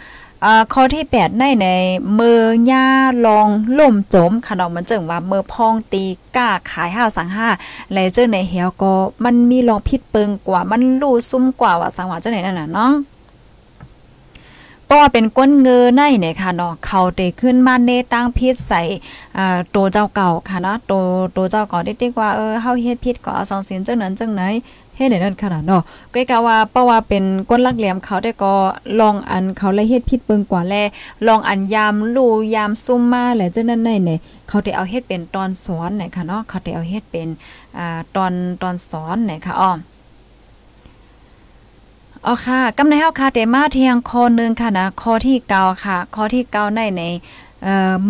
[0.46, 1.68] อ่าข้อที่8ในใน
[2.20, 2.88] มือย่า
[3.26, 3.48] ลอง
[3.80, 6.04] ล่มจมค่ะเนาะมันจึงว่ามือพองตี
[6.36, 7.30] ก้าขาย5สัง
[7.62, 12.94] 5และเจ้าในเหี่ยวก็มันมีลองพิษเปิงกว่ามันลู่ซุ่มกว่าว่าสังหว่าเจ้าไหนนั่นน่ะเนาะ
[14.92, 18.82] ก็เป็นก้นเงอในเนี่ยค่ะเนาะเขาเตขึ้นมาเนตั้งพิษใส่
[19.38, 21.04] อ่าตัวเจ้าเก่าค่ะเนาะตัว
[21.36, 24.42] ตัวเจ้าเก่าได้ๆว่าเออเฮาเฮ็ดพิษก็เอาสองเสินจังนั้นจังไหน
[25.04, 28.54] เฮ็ดได้นั่นขนาดเนาะก็กะว่าเพราะว่าเป็นก้นลักเหลี่ยมเขาได้ก็
[29.00, 30.76] ลองอันเขาเลยเฮ็ดพิษเปิงกว่าแล
[31.28, 37.28] ลองอันยามลู่ยามซุ่มมาแหละจังนั้นในเนี่ยเขาได้เอาเฮ็ดเป็นตอนสอนเนี่ยค่ะเนาะเขาได้เอาเฮ็ดเป็น
[37.78, 39.74] อ่าตอนตอนสอนเนี่ยค่ะอ้อ
[42.28, 47.04] อ๋อค่ะกำในเฮาค่ะเตมาเทียงคอนึงค่ะนะคอที่เกาค่ะคอที่เกาในใน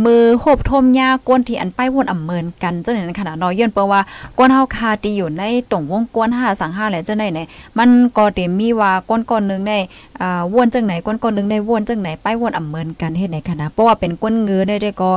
[0.05, 4.01] มือโหบทมยาก้นที่อันป้ายวนอ่ำเมินกันเจ้าหนั้นขนาดน้อยเย้อนเปว่า
[4.37, 7.39] ก้นเฮาคาตีอยู่ในตรงวงกวน5สัง5แหละเจ้าไหนไหน
[7.77, 9.73] มันก็เต็มมีว่าก้นก้อนนึงใน
[10.21, 15.11] อ่าวนจังไหนก้นก้อนนึงในวนจังไหนป้ายวนอ่ำเมินกันเฮ็ดไหนค่ะนะเพราะว่าเป็นก้นเงือได้ได้ก็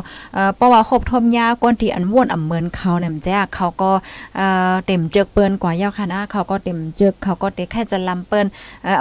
[0.57, 3.91] เพราะว่าโหบทมยาก้นที่อันวนอ่ำเมินเขาเนี่ยมันแจ้เขาก็
[4.37, 8.47] เอ่อเต็มเจิกเปิ้นกว่ายาวค่ะนะเขาก็เต็มเจิกเขาก็เตแค่จะลำเปิ้น
[8.85, 9.01] เอ่อ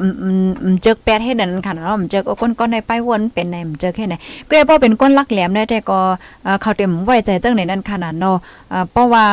[0.82, 4.16] เจิกแปดเฮ็ดนั่นค่ะเนาะมันเจิกก้นก้อนในป้ายวนเป็นในมันเจิกแค่ไหน
[4.50, 6.00] ก็เพราะเป็นก้นลักแหลมได้แต่ก็
[6.62, 8.38] เขาเต็มไว้ใจจังไหนนั่นขนาดเนาะ
[8.92, 9.26] เพราะว่า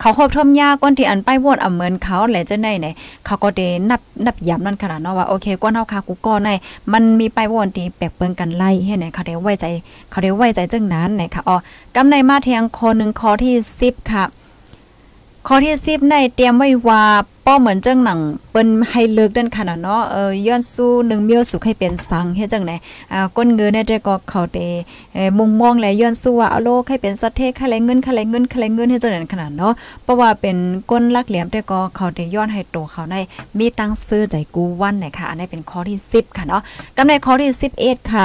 [0.00, 2.86] เขาครบทมยาก้นที่อันป้ายวอ่ำเหมือนเขาแหละจะไหนไหน
[3.26, 3.60] เขาก็เด
[3.90, 6.48] นับนับย้ำนั่นขนาดเนาะว่าโอเคก้นเฮาคากูก็ใน
[6.92, 9.66] มันมีป้ายวดที่แปลกเปิงกันไล่เฮ็ดไหนเขาได้ไว้ใจ
[10.10, 11.56] เขาได้ไว้ใจจังนั้นไหนค่ะอ๋อ
[11.94, 14.24] กำในมาเทียงคอนึงคอที่10ค่ะ
[15.48, 17.02] ข้อที่10ในเตรียมไว้ว่า
[17.46, 22.72] ป้อเหมือนเจังหนังเปิ้นให้เลิกดันขนาดเนาะเออย้อนสู้หนึ่งเมียวสุขให้เป็นสังเฮ็ดจังไหน
[23.12, 24.58] อ่าก้นเงินเนี่ยแต่ก็เขาเต
[25.14, 30.56] เอมุงมองแลย้อนสู้ว่าเอาโลกให้เป็นสัตเทค่าแรงเงินค่าแรงเงินค่าแรงเงินเฮ็ดจังไหนขนาดเนาะเพราะว่าเป็น
[30.90, 33.16] ก้นลักเหลี่ยมแต่ก็เขาเตย้อนให้โตเขาใน
[33.58, 36.62] มีตังซื้อใจกูวันหนะคะอันนี้เป็นข้อที่10ค่ะเนาะ
[36.96, 37.50] กำในข้อที่
[37.82, 38.22] 11ค่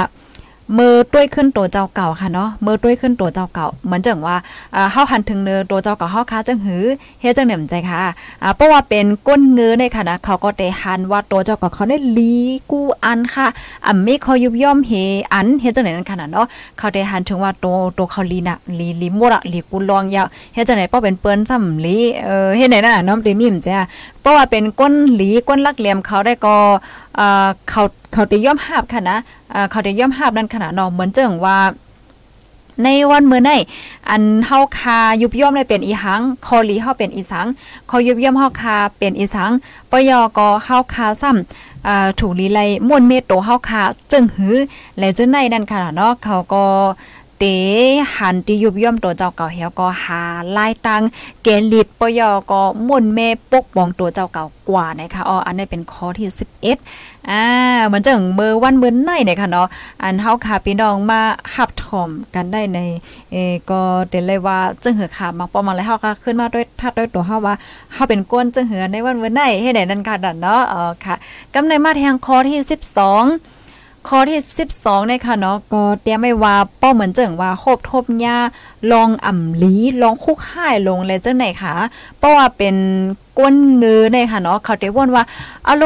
[0.78, 4.36] มือต้วยขึ้นตัวเจ้าเก่าค่ะเนาะมือต้วยขึ้นตัวเจ้าเก่า เหมือนจังว่า
[4.74, 6.84] อ่าเฮาหันถึงเนอตัวเจ้าเก่าเฮาค้าจังหือ
[7.20, 8.02] เฮ็ดจังเหน่มใจค่ะ
[8.42, 12.34] อ่าเพราะว่าเป็นก้นเงือในค่ะนะเขาก็ได้หันว่าตัวเจ้าเก่าเขาได้ลี
[12.70, 13.46] กูอันค่ะ
[13.86, 14.92] อ่ำมีเขายุบย่อมเฮ
[15.32, 16.46] อันเฮ็ดจังไหนนั่นค่ะเนาะ
[16.78, 23.86] เขาได้หันถึงว่าตัวตัวเขาลีน่ะลีลีหมดอะลีกูลองยาวเฮ็ดจังไหนเพราะเป็นเปิ้นซ้ำลีเออเฮ็ดไหนน่ะน้อมติมีมจ้ะ
[24.22, 26.56] เพราะว่าเป็นก้นหลีก้นลักเหลี่ยมเขาได้ก็
[27.68, 29.18] เขาเขาได้ย่อมหาบค่ะนะ
[29.70, 31.58] เขาได้ย่อมหาบนั่นขนาดนาะเหมือนเจิงว่า
[32.84, 33.50] ในวันเมื้อใน
[34.10, 37.46] อันเฮาคายุบย่อมได้เป็นอีหัง คอลีเฮาเป็นอีสัง
[37.90, 39.50] คอยุบย่อมเฮาคาเป็นอีสัง
[39.90, 44.56] ปยอก็เฮาคาซ้ำอ่าถูกลีไลม่วนเมตโตเฮาคาจึงหือ
[44.98, 46.64] และจึงในนั่นค่ะเนาะเขาก็
[47.42, 47.48] เต
[48.16, 50.22] หันที่ยุบย่อมตัวเจ้าเก่าเหี่ยวก็หา
[50.56, 51.02] ลายตัง
[51.42, 53.18] เกลิดปยอก็มุ่นเม
[53.52, 56.28] ปกป้องตัวเจ้าเก่ากว่านะคะอ๋ออันนี้เป็นข้อที่
[56.78, 57.44] 11อ่า
[57.92, 59.66] มือนจังเมื่อวันเมื่อไหนเนี่ยค่ะเนาะ
[60.02, 61.20] อันเฮาค่ะพี่น้องมา
[61.54, 62.78] หับถมกันได้ใน
[63.32, 63.36] เอ
[63.70, 67.54] ก็เดเลยว่าจังเหือค่ะมาปอมาแล้วเฮาค่ะขึ้นมาด้วยทัดด้วยตัวเฮาว่า
[67.92, 71.14] เฮาเป็นก้นจังเหือในวันเมื่อไหนให้ได้นั่นค่ะดันเนาะอ๋อค่ะ
[71.54, 72.58] กำในมาแทงข้อที่
[73.06, 73.49] 12
[74.08, 74.38] ข้อที่
[74.74, 78.36] 12ในค่ะเนาะก็เตรียมไม่ว่าป้อเหมือนเจิงว่าโคบทบหญ้า
[78.92, 81.74] ลองอ่ำลีลองคุกห่ายลงเลยจังไหนค่ะ
[82.18, 82.74] เพราะว่าเป็น
[83.38, 85.24] ก้นเงือในค่ะเนาะเขาเตวนว่า
[85.68, 85.84] อโล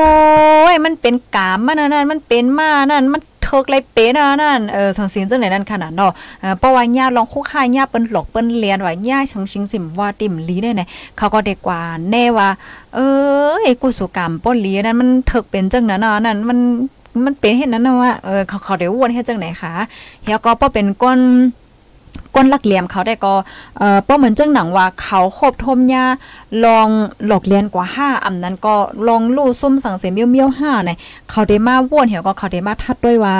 [0.72, 6.12] ยมันเป็นกามมันนั่นมันเป็นมานั่นมันเทิกไรเป๊ะนั่นเออสังสินจังไหนนั่นขนาดเนาะ
[6.58, 10.82] เพราะว่าหญ้าลองคุกห่ายหญ้าเปิ้นหลอกเปิ้นเลียนว่าหญ้าชังชิงสิมว่าติ่มลีได้ไหน
[11.18, 12.48] เขาก็เด็กกว่าแน่ว่า
[12.94, 12.98] เอ
[13.50, 16.58] อไอ้กุสุกรรมป้นลีนั้นมันเถิกเป็นจังนั้นเนาะนั่นมัน
[17.24, 19.72] มันเป็นเห็นนั้นนะว่าเออเขาเขาได้วนเฮ็ดจังไหนคะ
[20.22, 21.20] เฮียก็ป้อเป็นก้น
[22.34, 23.34] ก้นลักเหลี่ยมเขาได้ก็
[23.78, 26.04] เอ่อป้อเหมือนจังหนังว่าเขาครบทมยา
[26.64, 26.88] ลอง
[27.26, 28.74] หลอกเลียนกว่าห้าอำนั้นก็
[29.08, 30.90] ลองลู่ซุ่มสั่งเสียเมี่ยวๆห้าใน
[31.30, 33.34] เขาได้มาว่นเหี่ยวก็เขาได้มาทัดด้วยว่า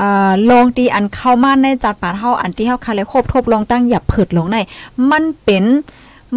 [0.00, 4.56] อ่าลองตีอันเข้ามาในจัดปาเฮาอันที่เฮาคาเลยครบทบลองตั้งหยับเผิดลงใน
[5.10, 5.64] มันเป็น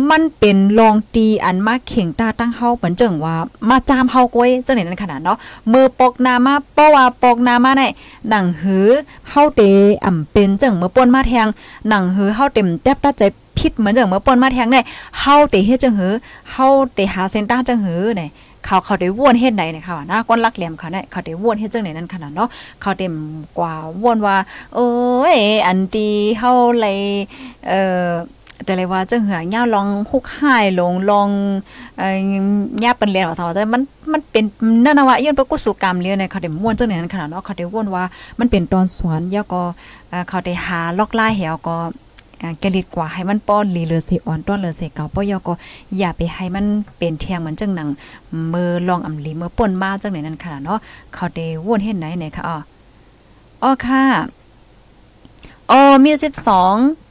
[0.10, 3.36] มันเป็นลองตีอันมาเข่งตาตั้งเฮาเหมือนจังว่า
[3.70, 5.38] มาจามเฮาก้อยจังไหนนั่นขนาดเนาะ
[5.72, 7.88] มือปอกนามาเพราว่าปอกนามาได้
[8.30, 8.88] หนังหือ
[9.30, 9.62] เฮาเต
[10.06, 11.48] อ่ำเป็นจังเมื่อป่นมาแทง
[11.90, 13.24] หนังหือเฮาเต็มแทบตัดใจ
[13.58, 14.82] ผิดเหมือนจังเมื่อป่นมาแทงได้
[15.20, 16.14] เฮาเตเฮ็ดจังหือ
[16.52, 18.30] เฮาเตหาเส้นตาจังหือเนี่ย
[18.66, 22.50] เขาเขาได้วนเฮ็ดไหนเนี่ยค่ะนะก้นลักเหลี่ยมเขาเนี่ยเขาได้วนเฮ็ดจังไหนนั่นขนาดเนาะ
[22.82, 23.14] เขาเต็ม
[23.58, 23.74] กว่า
[24.04, 24.38] วนว่า
[24.76, 24.90] เอ้
[25.36, 26.08] ยอันตี
[26.40, 27.00] เฮาเลย
[27.68, 28.10] เอ่อ
[28.66, 31.30] แต่เลยว่าจังเหือย่าลองฮุกหายลงลอง
[31.98, 32.10] เอ่
[32.82, 34.44] อย่าเปิ้นเรียนว่าซะแต่มันมันเป็น
[34.86, 38.04] นั่นน่ะว่าย้อนประกุสุกรรมเรียนในเขาได้ม่วนจังนั้นขนาดเนาะเขาได้ว่นว่า
[38.40, 39.64] มันเป็นตอนสวนย่าก็
[40.30, 41.78] เขาได้หาลอกลาเหี่ยวก็
[42.60, 45.54] แกลิดกว่าให้มันป้อนลีเลอสิอ่อนต้อนเลอเสเก่าป้อยอก็
[45.98, 46.66] อย่าไปให้มัน
[46.98, 47.90] เป็นเทียงเหมือนจังหนัง
[48.54, 50.80] มือลองอำลีมือป่นมาจังไหนนั่นค่ะเนาะ
[51.14, 52.58] เขาได้ว่นเห็นไหนไหนค่ะอ๋อ
[53.64, 54.04] อ๋อค่ะ
[55.72, 56.12] อ๋อมี
[56.58, 57.09] 12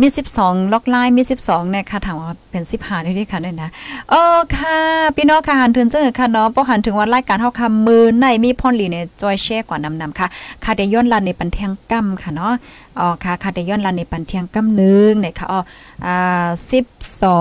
[0.00, 0.06] มี
[0.40, 3.70] 12ล็อกไลน์มี12เนี่ยค่ะถามว่าเป็น15ได้ที่ค่ะด้วยนะ
[4.10, 4.22] โอ้
[4.56, 4.78] ค่ะ
[5.16, 10.26] พี่น้องค่ะหันถึงเจอค่ะเนาะบ่หันถึงว่ารายการเฮาคำมือในมีพรลีเนี่ยจอยแชร์กว่านำนำค่ะ
[10.64, 12.54] ค่ะได้ย้อนลันในปันเทียงกำค่ะเนาะ
[12.98, 15.60] อ๋อค่ะค่ะได้ย้อนลันในปันเทียงกำนึงเนี่ยค่ะอ๋อ
[16.06, 16.46] อ่า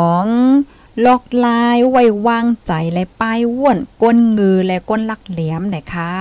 [0.01, 6.11] 12ล็อกลายไว้วางใจและป้ายว่วนก้นงือและก้นลักเหลี่ยมเนี่ยค่ะ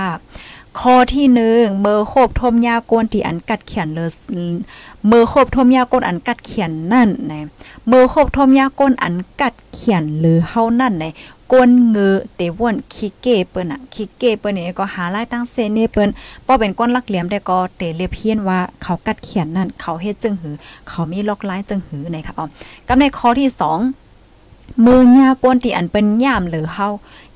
[0.79, 4.09] ข้อที่หนึ่งเมื่อโคบทมยากวนที่อันกัดเขียนเลย
[5.07, 7.47] เมื่อโคบทมยากวนอันกัดเขียนนั่นนะ
[7.87, 11.13] เมื่อโคบทมยากวนอันกัดเขียนหรือเฮานั่นนะ
[11.51, 16.09] ก้นเงือเตวนคิเกเปิ้นอะคิเกเปิ้นนี่ก็หาลายตั้งเซเนเปิ้น
[16.45, 20.55] บ่เป็นก้นลักเหลี่ยมได้ก็เตเลียเพียนว่าเขากัดเขียนนั่น เขาเฮ็ดจึงหือ
[20.87, 22.45] เขามีล็อกลายจึงหือนะคะอ๋อ
[22.87, 23.49] กับในข้อที่
[24.17, 26.87] 2มือยากวนที่อันเป็นย่ามหรือเฮา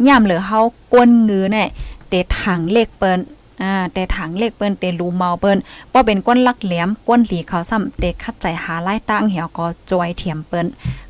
[0.07, 0.59] ย่ามหรือเฮา
[0.91, 1.67] กวนเงือเนี่ย
[2.09, 3.19] เตถังเล็กเปิ้น
[3.63, 5.57] อ่าแต่ถังเล็กเปิ้นเตรูเมาเปิ้น
[5.93, 10.65] บ่เป็นก้นลักแหลมก้นหลีเขาซ้ำเตคัดใจหาไล่ตั้งเหี่ยวก็จอยเถียมเปิ้น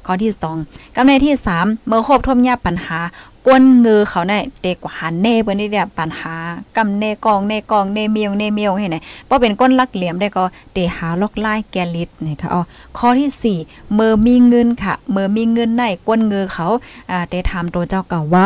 [0.05, 0.31] ข้อที่
[0.63, 2.99] 2กำในที่3เมื่อครบทมยาปัญหา
[3.47, 6.35] ก้นเงือเขาในเด็กกว่าหันเน่เปิ้นนี่เนี่ยปัญหา
[6.77, 8.97] กำเน่กองเน่กองเน่เมียวเน่เมียวให้ไหน
[9.29, 12.61] บ่เป็นก้นลักเหลี่ยมได้ก็เตหาลอกไล่แกลิดนี่ค่ะอ๋อ
[12.97, 16.67] ข้อที่4เมื่อมีเงินค่ะเมื่อมีเงินในก้นเงือเขา
[17.11, 18.45] อ่าเตถามตัวเจ้าเก่าว่า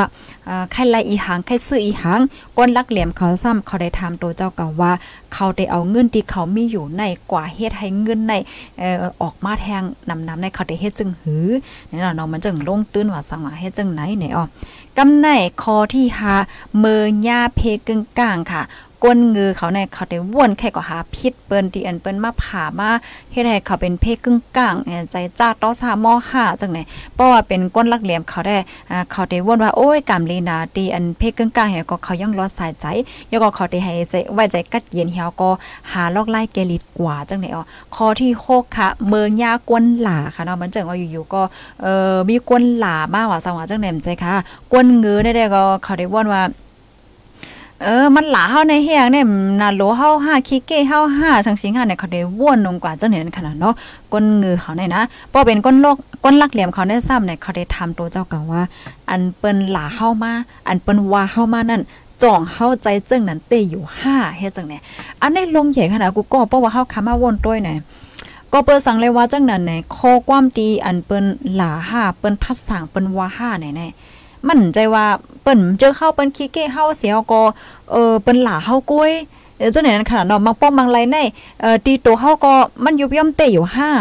[0.49, 2.19] อ่าใครไล่อีหางใครซื้ออีหาง
[2.57, 4.91] ก้นลักเหลี่ยมเขาซ้ำเขาได้ถามตัวเจ้าก่าว่า
[5.33, 8.33] เขาได้เอาเงินที่เขามีอยู่ในกว่าเฮ็ดให้เงินใน
[8.77, 11.47] เอ่อออกมาแทงนำนำในเขาได้เฮ็ดจึงหือ
[11.89, 14.45] นี่ล่ะเนาะมันจึงลงตื้นว่าสังว่าเฮ็ดจึงไหนเนี่ยอ๋อ
[14.97, 15.27] กำไหน
[15.61, 16.33] คอที่หา
[16.79, 18.61] เมือยาเพกึ่งกลางค่ะ
[19.03, 22.89] ก้นงือเขาในเขาได้ว่นแค่ก็หาพิษเปิ้นที่อันเปิ้นมาผ่ามา
[23.31, 24.75] เฮ็ดให้เขาเป็นเพกึ่งกลาง
[25.11, 26.79] ใจจ้าต้อซามอ5จังไหน
[27.15, 28.57] เพราะว่าเป็นก้นลักเหลี่ยมเขาได้
[28.91, 32.85] อ่เขาได้ว่นว่าโอ้ยกำลีนาตีอันเพกึ่งกลางเฮก็เขายังรอสายใจ
[33.29, 35.49] แล้วก็เขาได้ให้ใจไว้ใจกัดเย็นเฮาก็
[35.91, 37.63] หาลอกไล่เกลิดกว่าจังไหนอ๋อ
[37.95, 41.41] ข้อที่6ค่ะ เมืองยากวนหลาค่ะเนาะมันจังว่าอยู่ๆก็
[41.81, 44.33] เอ่อมีกวนหลามากว่าสังว่าจังไหนใจค่ะ
[44.71, 46.43] กวนงือได้ก็เขาได้วนว่า
[47.83, 49.25] เออ มันหลาเฮาในเฮียงเนี่ย
[49.61, 53.75] นาโลเฮาห้าคิเก้เฮาห้าสังสิงหาเนี่ยเขาได้ว่นลงกว่าจังเหนี่ยขนาดเนาะ
[54.13, 58.61] ก้นงือเขาเนี่ยนะพอเป็นก้นโลกก้นลักเหลี่ยมเขาได้ซ้ำเนี่ยเขาได้ทำตัวเจ้าก่าว่า
[59.09, 60.33] อันเปิ้นหลาเฮามา
[60.67, 61.81] อันเปิ้นว่าเฮามานั่น
[62.23, 64.81] จ่องเฮาใจจึงนั้นเตอยู่ห้าเฮ็ดจังเนี่ย
[65.21, 67.77] อันในลงใหญ่ขนาดกูก็เพราะว่าเฮาคามาวนต้วยเนี่ย
[68.53, 73.91] ก็เปิ้นสั่งเลยว่าจังนั้นเนี่ยข้อความดีอันเปิ้นหลาห้าเปิ้นทัดสั่งเปิ้นว่าห้าเนี่ย
[74.49, 75.05] มั่นใจว่า
[75.41, 77.41] เปิ้นเจอเข้าเปิ้นขี้เก้เฮาเสียก็
[77.91, 79.11] เออเปิ้นหลาเฮากล้วย
[79.57, 81.17] เจังไหนนั้นขนาดเนาะมังป้อมมังไรใน
[81.61, 83.91] เอ่อตีตัวเฮาก็มันยุบย่อมเตอยู่ห้า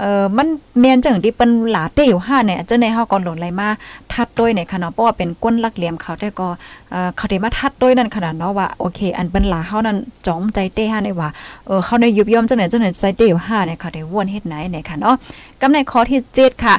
[0.00, 3.68] เออมันเมียนจังที่เปิ้นหลาเตอยู่ห้าเนี่ยเจังไหนเฮาก็หล่นไหลมา
[4.12, 6.48] ทัดด้วยเนี่ยค่ะเนาะเพราะว่าเป็นก้นลักเหลี่ยมเขาแต่ก็
[6.90, 11.28] เอ่อเขาได้มาทัดด้วยนั่นขนาดเนาะว่าโอเค อันเปิ้นหลาเฮานั้นจ้อมใจเต้ห้าได้ว่า
[11.66, 15.14] เออเขาในยุบย่อมจังไหนจังไหนใจเตอยู่ห้าเนี่ยเขาได้ว่นเฮ็ดไหนเนี่ยค่ะเนาะ
[15.60, 16.74] กำในข้อที่7ค่ะ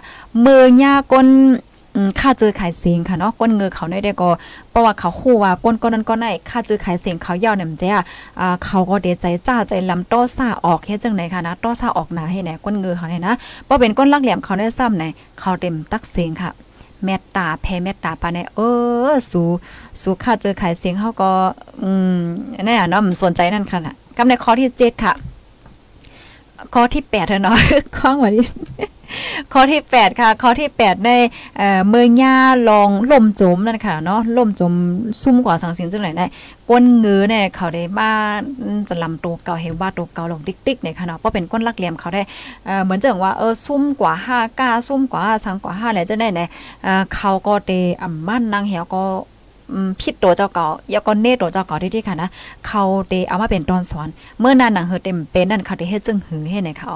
[0.46, 1.28] มือยากน
[2.20, 4.30] ค่าเจอขายเสียงค่ะเนาะก้นเงือเขาได้ได้ก็
[4.70, 7.88] เพราะว่าเขาคู่ว่าก้นก้นนั้นก็ได้ค่าเจอขายเสียงเขายาวเนี่ยมันจะ
[8.40, 15.06] อ่าเขาก็เดใจจ้าใจลำต้อซ่าออกเฮ็ดจังไหนค่ะนะต้อซ่าออกหนาให้ไหนก้นเงือเขาเนี่ยนะเพราะเป็นก้นลักเหลี่ยมเขาได้ซ้ำไหน
[15.40, 16.52] เขาเต็มตักเสียงค่ะ
[17.04, 18.60] เมตตาแพ้เมตตาปานในเอ
[19.10, 19.48] อสู่
[20.02, 21.32] สู่ค่าเจอขายเสียงเขาก็
[21.84, 22.20] อืม
[22.64, 23.80] นี่อะเนาะสนใจนั่นค่ะ
[24.18, 25.14] กำในข้อที่ 7 ค่ะ
[26.74, 27.58] ข้อที่8เถอะเนาะ
[27.98, 28.48] ข้องว่านี้
[29.54, 31.12] ข้อที่ 8 ค่ะ ข้อที่ 8 ใน
[31.58, 32.36] เอ่อเมืองย่า
[32.70, 34.74] ลองล่มจมนั่นค่ะเนาะล่มจม
[35.24, 36.26] ซุ่มกว่าสังสิงจังไหนได้
[36.70, 38.44] ก้นเงือเนี่ยเขาได้มาน
[38.90, 42.22] จะลำตัวเก่าเหว่าตัวเก่าลงติ๊กๆเนี่ยค่ะเนาะเพราะเป็นก้นลักเหลี่ยมเขาได้
[42.66, 46.42] เอ่อเหมือนจังว่าเออซุ่มกว่า5ก้าซุ่มกว่าสังกว่า5แล้วจะได้ไหน
[46.84, 49.04] เอ่อเขาก็เตอ่ำมั่นนางเหี่ยวก็
[50.00, 52.30] พิษตัวเจ้าเก่ายาก็เนตตัวเจ้าเก่าที่ที่ค่ะนะ
[52.68, 54.08] เขาเตเอามาเป็นตอนสอน
[54.40, 56.92] เมื่อนั้นหนังเฮเต็มเป็นนั่นเขาได้เฮ็ดจึงหือให้ในเขา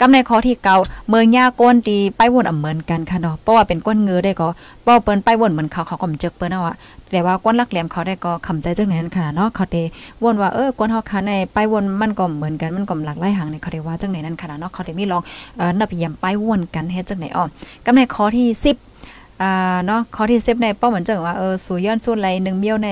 [0.00, 0.76] กำในข้อที่เก่า
[1.08, 4.48] เมืองย่าก้นตีไปวนอ่ำเหมือนกันค่ะเนาะเพราะว่าเป็นก้นเงือได้ก็
[4.84, 6.76] เป้าเปิ้นไปวนเหมือนเขาเขาก็มเจกเปิ้นเอาอะ
[7.10, 9.76] แต่ว่าก้นลักแหลมเขาได้ก็คำใจจังนั้นค่ะเนาะเขาเต
[10.22, 15.22] วนว่าเออก้นเฮาค่ะในไปวนมันก็เหมือนกันมันก็หลากหลายหางในเขาได้ว่าจังไหนนั้นค่ะเนาะเขาได้มีลอง
[15.56, 17.44] เอ่อนับยำไปวนกันเฮ็ดจังไหนอ้อ
[17.84, 18.91] กำในข้อที่10
[19.40, 19.52] อ่า
[19.86, 22.88] เนาะข้อที่เซฟในป้าเหมือนจังว่าเออสู่ย้อนสู้ไรหนึ่งเมี้ยวใน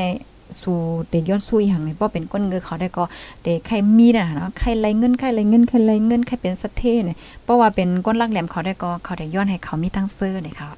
[0.63, 0.79] สู่
[1.11, 3.05] เด็กย้อนสู้อีหังในป้อเป็นก้นเงือเขาได้ก็
[3.43, 10.69] เด็กใครมีน่ะเนาะใครไรเงินใครไรเงินใครไรเงินใครเป็นสัตเทเนี่ยเพราว่าเป็นก้นลักแหลมเขาได้ก็เขาได้ย้อนให้เขามีตั้งเซื้อเนี่ยค่ะ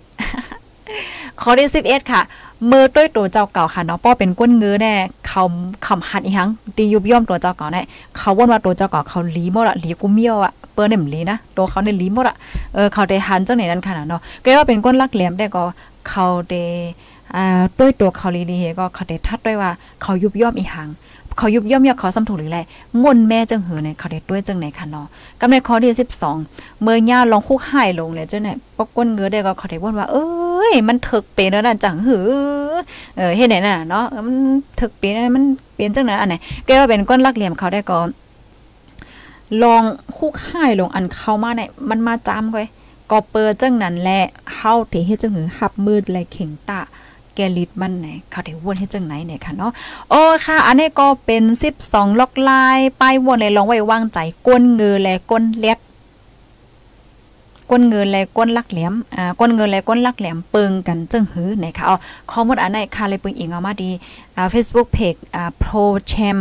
[1.40, 2.22] ข้อที่11ค่ะ
[2.70, 4.94] มือต้วยตัวเจ้าเก่าค่ะเนาะป้อเป็นก้นเงือแน่
[5.26, 5.42] เขา
[5.86, 7.82] คำหัดอีหังตียุบย่อมตัวเจ้าเก่าแน่
[8.16, 12.36] เขาว่นว่าตัวเจ้าเก่าเขาลีหมดอะลีกูเมียวอะเปิ้นเนี่ยลีนะตัวเขาเนี่ยลีหมดอะ
[12.74, 15.64] เออเขาได้หันจังไหนนั่นค่ะเนาะก็ว่าเป็นก้นลักแหลมได้ก็
[16.08, 16.64] เขาได้
[17.36, 19.70] อ่าด้วยตัวเขาลีลีก็เขาได้ทัดด้วยว่า
[20.02, 20.90] เขายุบย่อมอีหัง
[21.38, 22.58] เขายุบย่อมยอกขาสำถูกหรือไร
[23.04, 25.06] งนแม่จังหือเนี่ยเขาได้ด้วยจังไหนคะเนาะ
[25.40, 25.92] กำในข้อที่
[26.36, 30.24] 12 เมื่อย่าลองคุกหายลงเลยเจ้าเนี่ยปกก้นเงือได้ก็เขาได้ว่นว่าเอ้
[30.70, 32.28] ยมันถึกเป็นแล้วนั่นจังหือ
[33.16, 34.36] เออเฮ็ดไหนน่ะเนาะมัน
[34.80, 35.44] ถึกเป็นมัน
[35.74, 36.34] เป็นจังไหนอันไหน
[36.66, 37.98] แกว่าเป็นก้นลักเหลี่ยมเขาได้ก็
[39.62, 39.82] ลอง
[40.16, 42.68] คุกหายลงอันเข้ามาเนี่ยมันมาจามก้อย
[43.10, 44.20] ก็เปิดจังนั้นแหละ
[44.56, 46.80] เฮาที่เฮ็ดจังหือหับมืดและเข่งตา
[47.34, 49.72] แกลิดมันไหนเขาได้วนให้จังไหนเนี่ยค่ะเนาะ
[50.10, 51.42] โอ้ค่ะ อันนี้ก็เป็น
[51.82, 55.78] 12 ล็อกลายป้ายวนเลยลองไว้วางใจก้นเงือและก้นเล็บ
[57.70, 61.96] ก้นเงินและก้นลักแหลมอ่าก้นเงินและก้นลักแหลมเปิงกันจึงหือนะคะอ๋อ
[62.30, 63.90] ข้อมูลอันไหนค่ะเลยเปิงอิงเอามาดี
[64.36, 66.40] อ่า Facebook page อ่า Pro Chem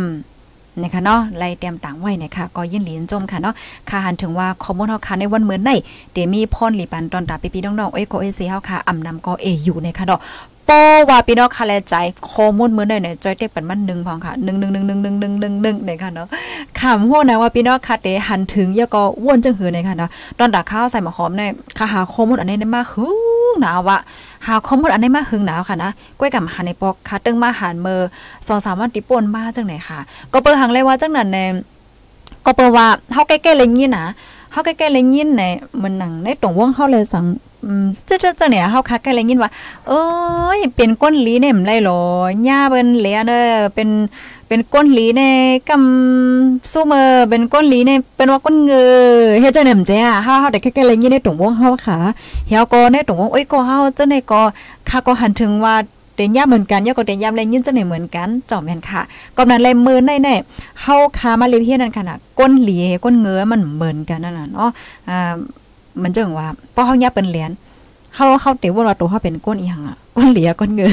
[0.82, 3.54] นะคะเนาะไล่เตรียมต่างไว้นะคะก็ยินหลีนจมค่ะเนาะ
[3.88, 5.70] ค่ะหันถึงว่าคอมมอนเฮาค่ะในวันเหมือนใน
[6.12, 10.20] เดมีพรหลีปันตอนตาพี่ๆน้องๆเอ้ยโกเอซีเฮาค่ะอำนำก็เออยู่นะคะเนาะ
[10.68, 10.70] ป
[11.08, 11.94] ว่าพี่น้องคาแลใจ
[12.32, 16.28] ข้อมูลมื้อได้เนี่ยจอยเต็กปันมัน1พองค่ะ1111111เนี่ยค่ะเนาะ
[16.78, 23.98] คำฮู้นะว่าพี่น้องคาเตหันถึงยก็ว่นจังหือเนี่ยค่ะเนาะตอนตาข้าวใส่หมะหอมเนี่ยค่ะหาข้อมูลอันนี้ได้มาหึงหนาวว่า
[24.46, 28.00] หาข้อมูลอันนี้มาหึงหนาวค่ะนะก้อยกับหันในปอกค่ะตึงมาหันมือ
[28.40, 29.98] 2-3วันติป่นมาจังไหนค่ะ
[30.32, 31.44] ก็เปิดหังเลยว่าจังนั้นแน่
[32.46, 34.04] ก็เปิดว่าเฮาใกล้ๆเลยนี่นะ
[34.52, 35.42] เฮาใกล้ๆเลยยินใน
[35.82, 37.24] มันหนังในตรงวงเฮาเลยสัง
[37.64, 39.50] อืมเจ้าๆเนี่ยเฮาคักใกล้เลยยินว่า
[39.88, 40.02] เอ้
[40.58, 42.00] ยเป็นก้นหลีเนี่ยมไรหรอ
[42.48, 43.88] ย่าเปิ้นเหลียเด้อเป็น
[44.48, 45.22] เป็นก้นหลีใน
[45.68, 48.86] กำสู้มือเป็นก้นหลีในเป็นว่าก้นเงอ
[49.40, 51.96] เฮ็ดจังได๋มจ้าเฮาเฮาได้ใกล้ๆเลยยินในตรงวงเฮาค่ะ
[52.48, 54.40] เฮียก็ในตรงวงเอ้ยก็เฮาจังได๋ก็
[54.88, 55.74] ค่ะก็หันถึงว่า
[56.14, 59.00] เตียนย่าเหมือนกันย่าก็เตียนย่าแรงยินจะไหนเหมือนกันจอมแม่นค่ะ
[59.36, 60.34] กำนั้นแลมือในแน่
[60.82, 64.70] เฮาคามาเลเทียนั่นค่ะน่ะก้นหลีก้นเงือมันเหมือนกันนั่นน่ะเนาะ
[65.08, 65.34] อ่า
[66.02, 67.50] มันจึงว่าพอเฮาย่าเป็นเหรียญ
[68.14, 70.92] เฮาเฮาเตว่าตัวเฮาเป็นก้นอีหยังอะก้นเหลียก้นเงือ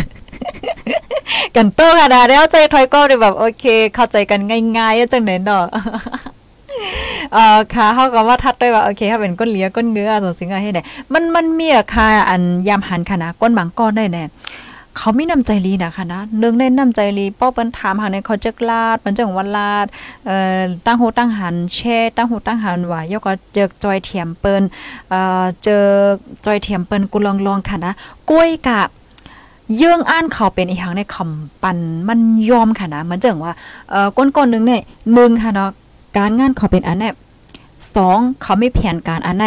[1.56, 4.40] กันโตค่ะดาแล้วใจถอยก็เลยแบบโอเค เข้าใจกัน
[4.78, 5.66] ง่ายๆจังไหนเนาะ
[7.34, 14.24] เอ่อค่ะเขาก็ว่าทัดด้วยว่าโอเคถ้าเป็นก้นเหลียก้นเงือส่งสิ่งให้เนี่ยมันมันมีอะค่ะอันยามหันขนาดก้นบางก้อนได้แน่
[14.98, 19.88] เขามีน้ำใจลีนะคะนะเนื่องในน้ำใจลีป้อเปิ้นถามหาในเขาจักลาดมันจังวันลาด
[20.26, 24.64] เอ่อตั้งโหตั้งหันแช่ตั้งโหตั้งหันว่ายกก็เจอจอยเทียมเปิ้น
[25.10, 25.86] เอ่อเจอ
[26.46, 27.94] จอยเทียมเปิ้นกูลองลองค่ะนะ
[28.30, 28.82] กล้วยกะ
[29.78, 33.54] เยื่องอ่านเขาเป็นอีหังในคำปันมันยอมค่ะนะมันจังว่า
[33.90, 35.70] เอ่อก้นๆนึงเนี่ย1ค่ะเนาะ
[36.18, 37.06] การงานเขาเป็นอันไหน
[37.74, 39.46] 2เขาไม่แผนการอันไหน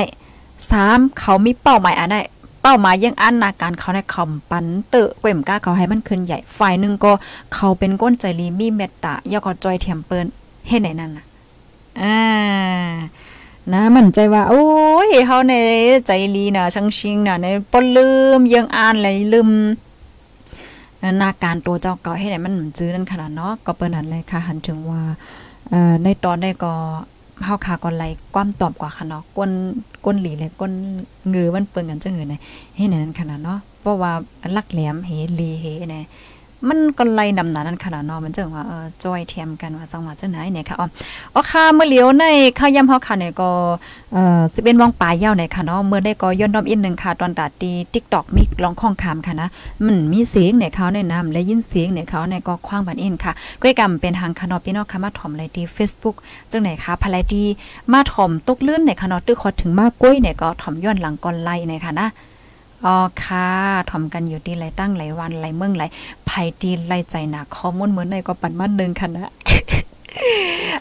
[0.61, 2.17] 3เขามีเป้าหมายอันไหน
[2.63, 7.13] เป้าหมายยังอันนาการเขาในคำปันเตอเป่มก้าเขาให้มันขึ้นใหญ่ฝ่ายหนึ่งก็
[7.55, 10.27] เขาเป็นก้นใจรีมีเมตตายอกอจอยเทียมเปิน
[10.69, 11.25] เฮ็ดไหนนั่นน่ะ
[12.01, 12.19] อ่า
[13.73, 14.65] นะมันใจว่า โอ้
[15.07, 15.55] ยเฮาใน
[16.07, 19.49] ใจลีน่ะชังชิงน่ะในปนลืมยังอ่านเลยลืม
[21.21, 25.01] นาการตัวเจ้าเก่าให้ไหนมันจื้อนั่นขนาดเนาะก็เปิ้นนั้นเลยค่ะหันถึงว่า
[25.71, 26.75] เอ่อในตอนได้ก็
[27.45, 29.51] เฮาค่ะก่อนไลความตอบกว่าค่ะเนาะก้น
[30.05, 30.73] ก้นหลีและก้น
[31.29, 32.35] เงือมันเปิงกันจังหือไหน
[32.77, 34.13] ให้นั้นขนาดเนาะเพราะว่า
[34.57, 36.01] ลักแหลมเฮลีเฮแน่
[36.69, 40.87] มันก็ไล่นำหนานั้นขนาดนาะมันจังว่าเออจอยเทียมกันว่าจังหวัดจังไหนเนี่ยค่ะอ๋อ
[41.35, 42.25] อ๋อค่ะเมื่อเลี้ยวใน
[42.59, 43.51] ข้าวยำเฮาค่ะเนี่ยก็
[44.13, 49.49] เอ่อสิเป็นวงปลายยาวในค่ะเนาะเมื่อได้ก็ย้อนดอมอีกนึงค่ะตอนตัดตี TikTok มีลองข้องคามค่ะนะ
[49.85, 56.17] มันมีเสียงในเขาในนำและยินเสียงในเขาในก็คว้างบันอินค่ะก้อยกำเป็นทางคานอพี่น้องค่ะมาถ่อมไลที่ Facebook
[56.51, 57.45] จังไหนคะภายดี
[57.93, 62.09] มาถ่อมตกลื่นในคานอตื้อขอถึงมากก้อยเนี่ยก็ถ่อมย้อนหลังก่อนไล่ในค่ะนะ
[62.87, 63.49] อ๋อค่ะ
[63.91, 65.85] ทำกันอยู่ที่ไรตั้งไรวันไรเมืองไร
[66.35, 69.31] ไผตีไรใจหนักข้อมูลเหมือนในก็ปันมันนึงค่ะนะ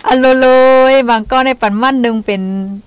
[0.07, 0.45] อัลโลโล
[0.91, 2.41] ยบางก้อนในปันมันนึงเป็น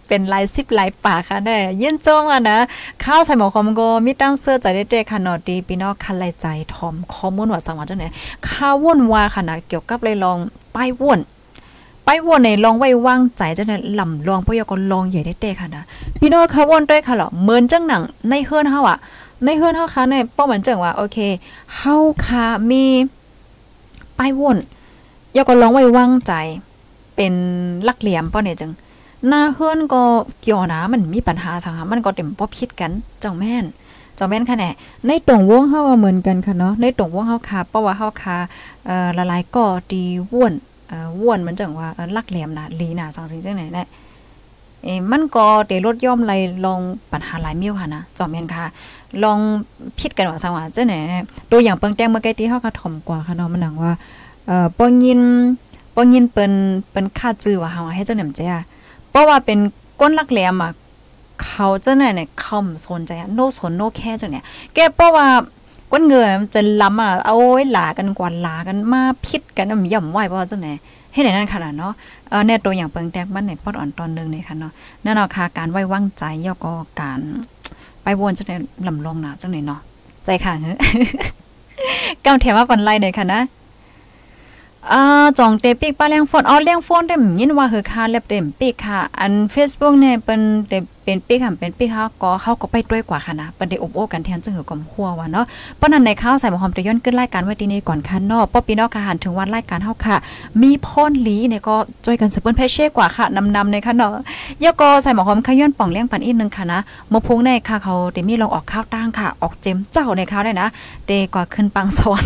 [0.08, 2.58] เป็นลายซิบลายป่าค่ะแน่ยินจ้องอะนะ
[3.04, 8.04] ข้าวใส่หมอคอมโกมีตั้งเสื้อใจได้เจค่ะนอดีพี่น้องคันไรใจทอมข้อมูลว่าสังว่าจังไหน
[8.48, 10.38] ข้าวว่นวาค่ะนะเกี่ยวกับเลยลอง
[10.74, 11.20] ป้ายว่น
[12.04, 15.82] ไปวนในลองไว้วางใจจังได๋ลำลองพยากรลองใหญ่ได้เตค่ะนะ
[16.18, 18.98] พี่น้องค่ะวนด้วยค่ะเหรอเหมือนจังหนังในเฮือนเฮาอะ
[19.44, 21.18] ในเฮือนเฮาค่ะในป้อเหมือนจังว่าโอเค
[21.76, 22.84] เฮาค่ะมี
[24.16, 24.58] ไปวน
[25.36, 26.32] ยากรลองไว้วางใจ
[27.16, 27.34] เป็น
[27.88, 28.72] ลักเหลี่ยมป้อเนี่ยจัง
[29.28, 30.02] หน้าเฮือนก็
[30.40, 32.90] เกี่ยวนะมันมีปัญหาทางมันก็เต็มบ่ผิดกัน
[33.22, 33.64] จังแม่น
[34.18, 34.70] จอมแม่นค่ะแน่
[35.06, 38.36] ในตรงวงเฮาก็เหมือนกันค่ะเนาะในตรงวงเฮาค่ะเพราะว่าเฮาค่ะ
[38.86, 40.52] เอ่อละลายก่อตีว่วน
[40.88, 43.86] เอ่อว่วนมันจังว่าลักแหลี่ยมนะลีนะสังสิงจังไหนแหละ
[44.84, 46.32] เอมันก็เตลดย่อมไหล
[46.64, 46.80] ลอง
[47.12, 48.64] ปัญหาหลายมิ้วค่ะนะจอมแม่นค่ะ
[49.24, 49.38] ลอง
[49.98, 50.94] พิดกันว่าสังว่าเจังไหน
[51.50, 53.92] ตัวอย่างเปิงแตงเมื่อกี้ที่เฮาก็ถ่อมกว่าค่ะเนาะมันหนังว่า
[54.46, 55.20] เอ่อปองยิน
[55.94, 56.52] ปองยินเปิ้น
[56.90, 58.62] เปิ้นค่าจื้อว่าเฮาให้เจ้าหนำใจอะ
[59.10, 59.58] เพราะว่าเป็น
[60.00, 60.72] ก้นลักแหลมอะ
[61.44, 64.44] เขาเจ้าไหนเนี่ยเขาไม่สนใจอะโนสนโนแค่เจังเนี่ย
[64.74, 65.26] แกเพราะว่า
[65.92, 70.68] ก้นเงินจะล้ำอะเอาไว้หลากันกว่าหลากันมาพิษกันอะย่ำไหวเพราะว่าจังไหน
[71.12, 71.92] ให้ไหนนั่นขนาดเนาะ
[72.28, 74.72] เออเนี่ยตัวอย่างเปิงแตกมันในปอดอ่อนตอนหนึงเนี่ยค่ะเนาะ
[75.04, 77.20] นั่นเอาค่ะการไว้วางใจย่อก็การ
[78.04, 78.52] ไปวนจังไหน
[78.86, 79.80] ลำลองหนาจังไหนเนาะ
[80.24, 80.72] ใจค่ะเฮ้
[82.24, 83.40] ก้าวแถมว่าปันไล่เนี่ยค่ะนะ
[84.92, 85.02] อ่า
[85.38, 100.16] จองเตปิกป้าเลี้ยงโฟนอ๋อเลี้ยงโฟนได้ยินว่าคือค่าเล็บเต็มปิกค่ะ อัน Facebook เนี่ยเป็นเต็มเป็นปิกค่ะเป็นปิกเขาก็เขาก็ไปด้วยกว่าค่ะนะเป็นได้อบโอ้กันแทนจึงหือกอมหัวว่าเนาะเพราะนั้นในข้าวใส่หมอหอมตะย้อนขึ้นรายการไว้ที่นี่ก่อนค่ะเนาะป้อปีนอกค่ะหันถึงวันรายการเฮาค่ะ
[100.62, 101.76] มีพ่นลีเนี่ยก็
[102.06, 104.12] จอยกันสืบเปิ้นเพชเช่กว่าค่ะนำๆในค่ะเนาะ
[104.64, 106.80] ยก็ใส่หมอหอมขย้อนป่องเลี้ยงปันอีกนึงค่ะนะ
[107.10, 110.68] หมอพุงในค่ะเขาเดมีลองออกข้าวตั้งค่ะ ออกเจมเจ้าในข้าวได้นะ
[111.06, 112.24] เดกว่าขึ้นปังสอน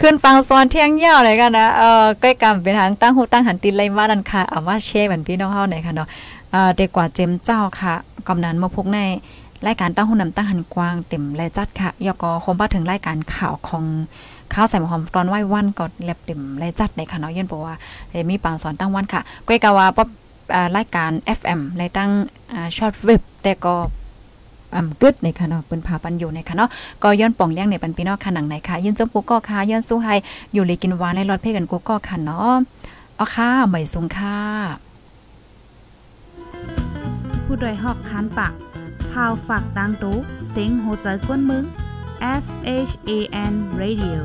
[0.00, 6.08] ขึ้นฟังซ้อนเที่ยงเยี่ยวเลยกันนะ เออใกล้กรรมเป็นทางตั้งหูตั้งหันตินไรมาดันค่ะเอาว่าเช่เหมือนพี่น้องเฮาหน่อยค่ะเนาะ
[6.52, 7.94] เอ่อเด็กกว่าเจมเจ้าค่ะ
[8.28, 9.00] กำนันมาพกใน
[9.66, 13.84] รายการตั้งหูนำตั้งหันกว้างเต็มและจัดค่ะยก็คงมาถึงรายการข่าวของ
[14.54, 17.74] ข้าวใส่หอมตอนไหว้วันก็แลบเต็มและจัดในค่ะเนาะเย็นบอกว่า
[18.10, 20.08] เอมีปางสอนตั้งวันค่ะก้อยกะว่าป๊อบ
[20.54, 22.10] อ่ารายการ FM ในตั้ง
[22.76, 23.74] ช็อตเว็บแต่ก็
[24.76, 26.68] อ่ำกึดในค่ะเนาะเปิ้นพาปันอยู่ในค่ะเนาะ
[27.02, 30.14] ก็ย้อนป่องเลี้ยงในปันพี่น้องค่ะหนังไหนค่ะยืนจมกูก็ค่ะย้อนสู้ให้
[30.52, 32.56] อยู่เลยกินหวานในรอดเพ่กันกูก็ค่ะเนาะ
[33.16, 34.38] เอาค่ะใหม่สูงค่ะ
[37.44, 38.52] ผู้โดยหอกคานปาก
[39.10, 40.16] พาวฝากดังตู้
[40.48, 41.64] เสียงโหใจกวนมึง
[42.44, 42.46] S
[42.88, 43.10] H A
[43.52, 44.18] N Radio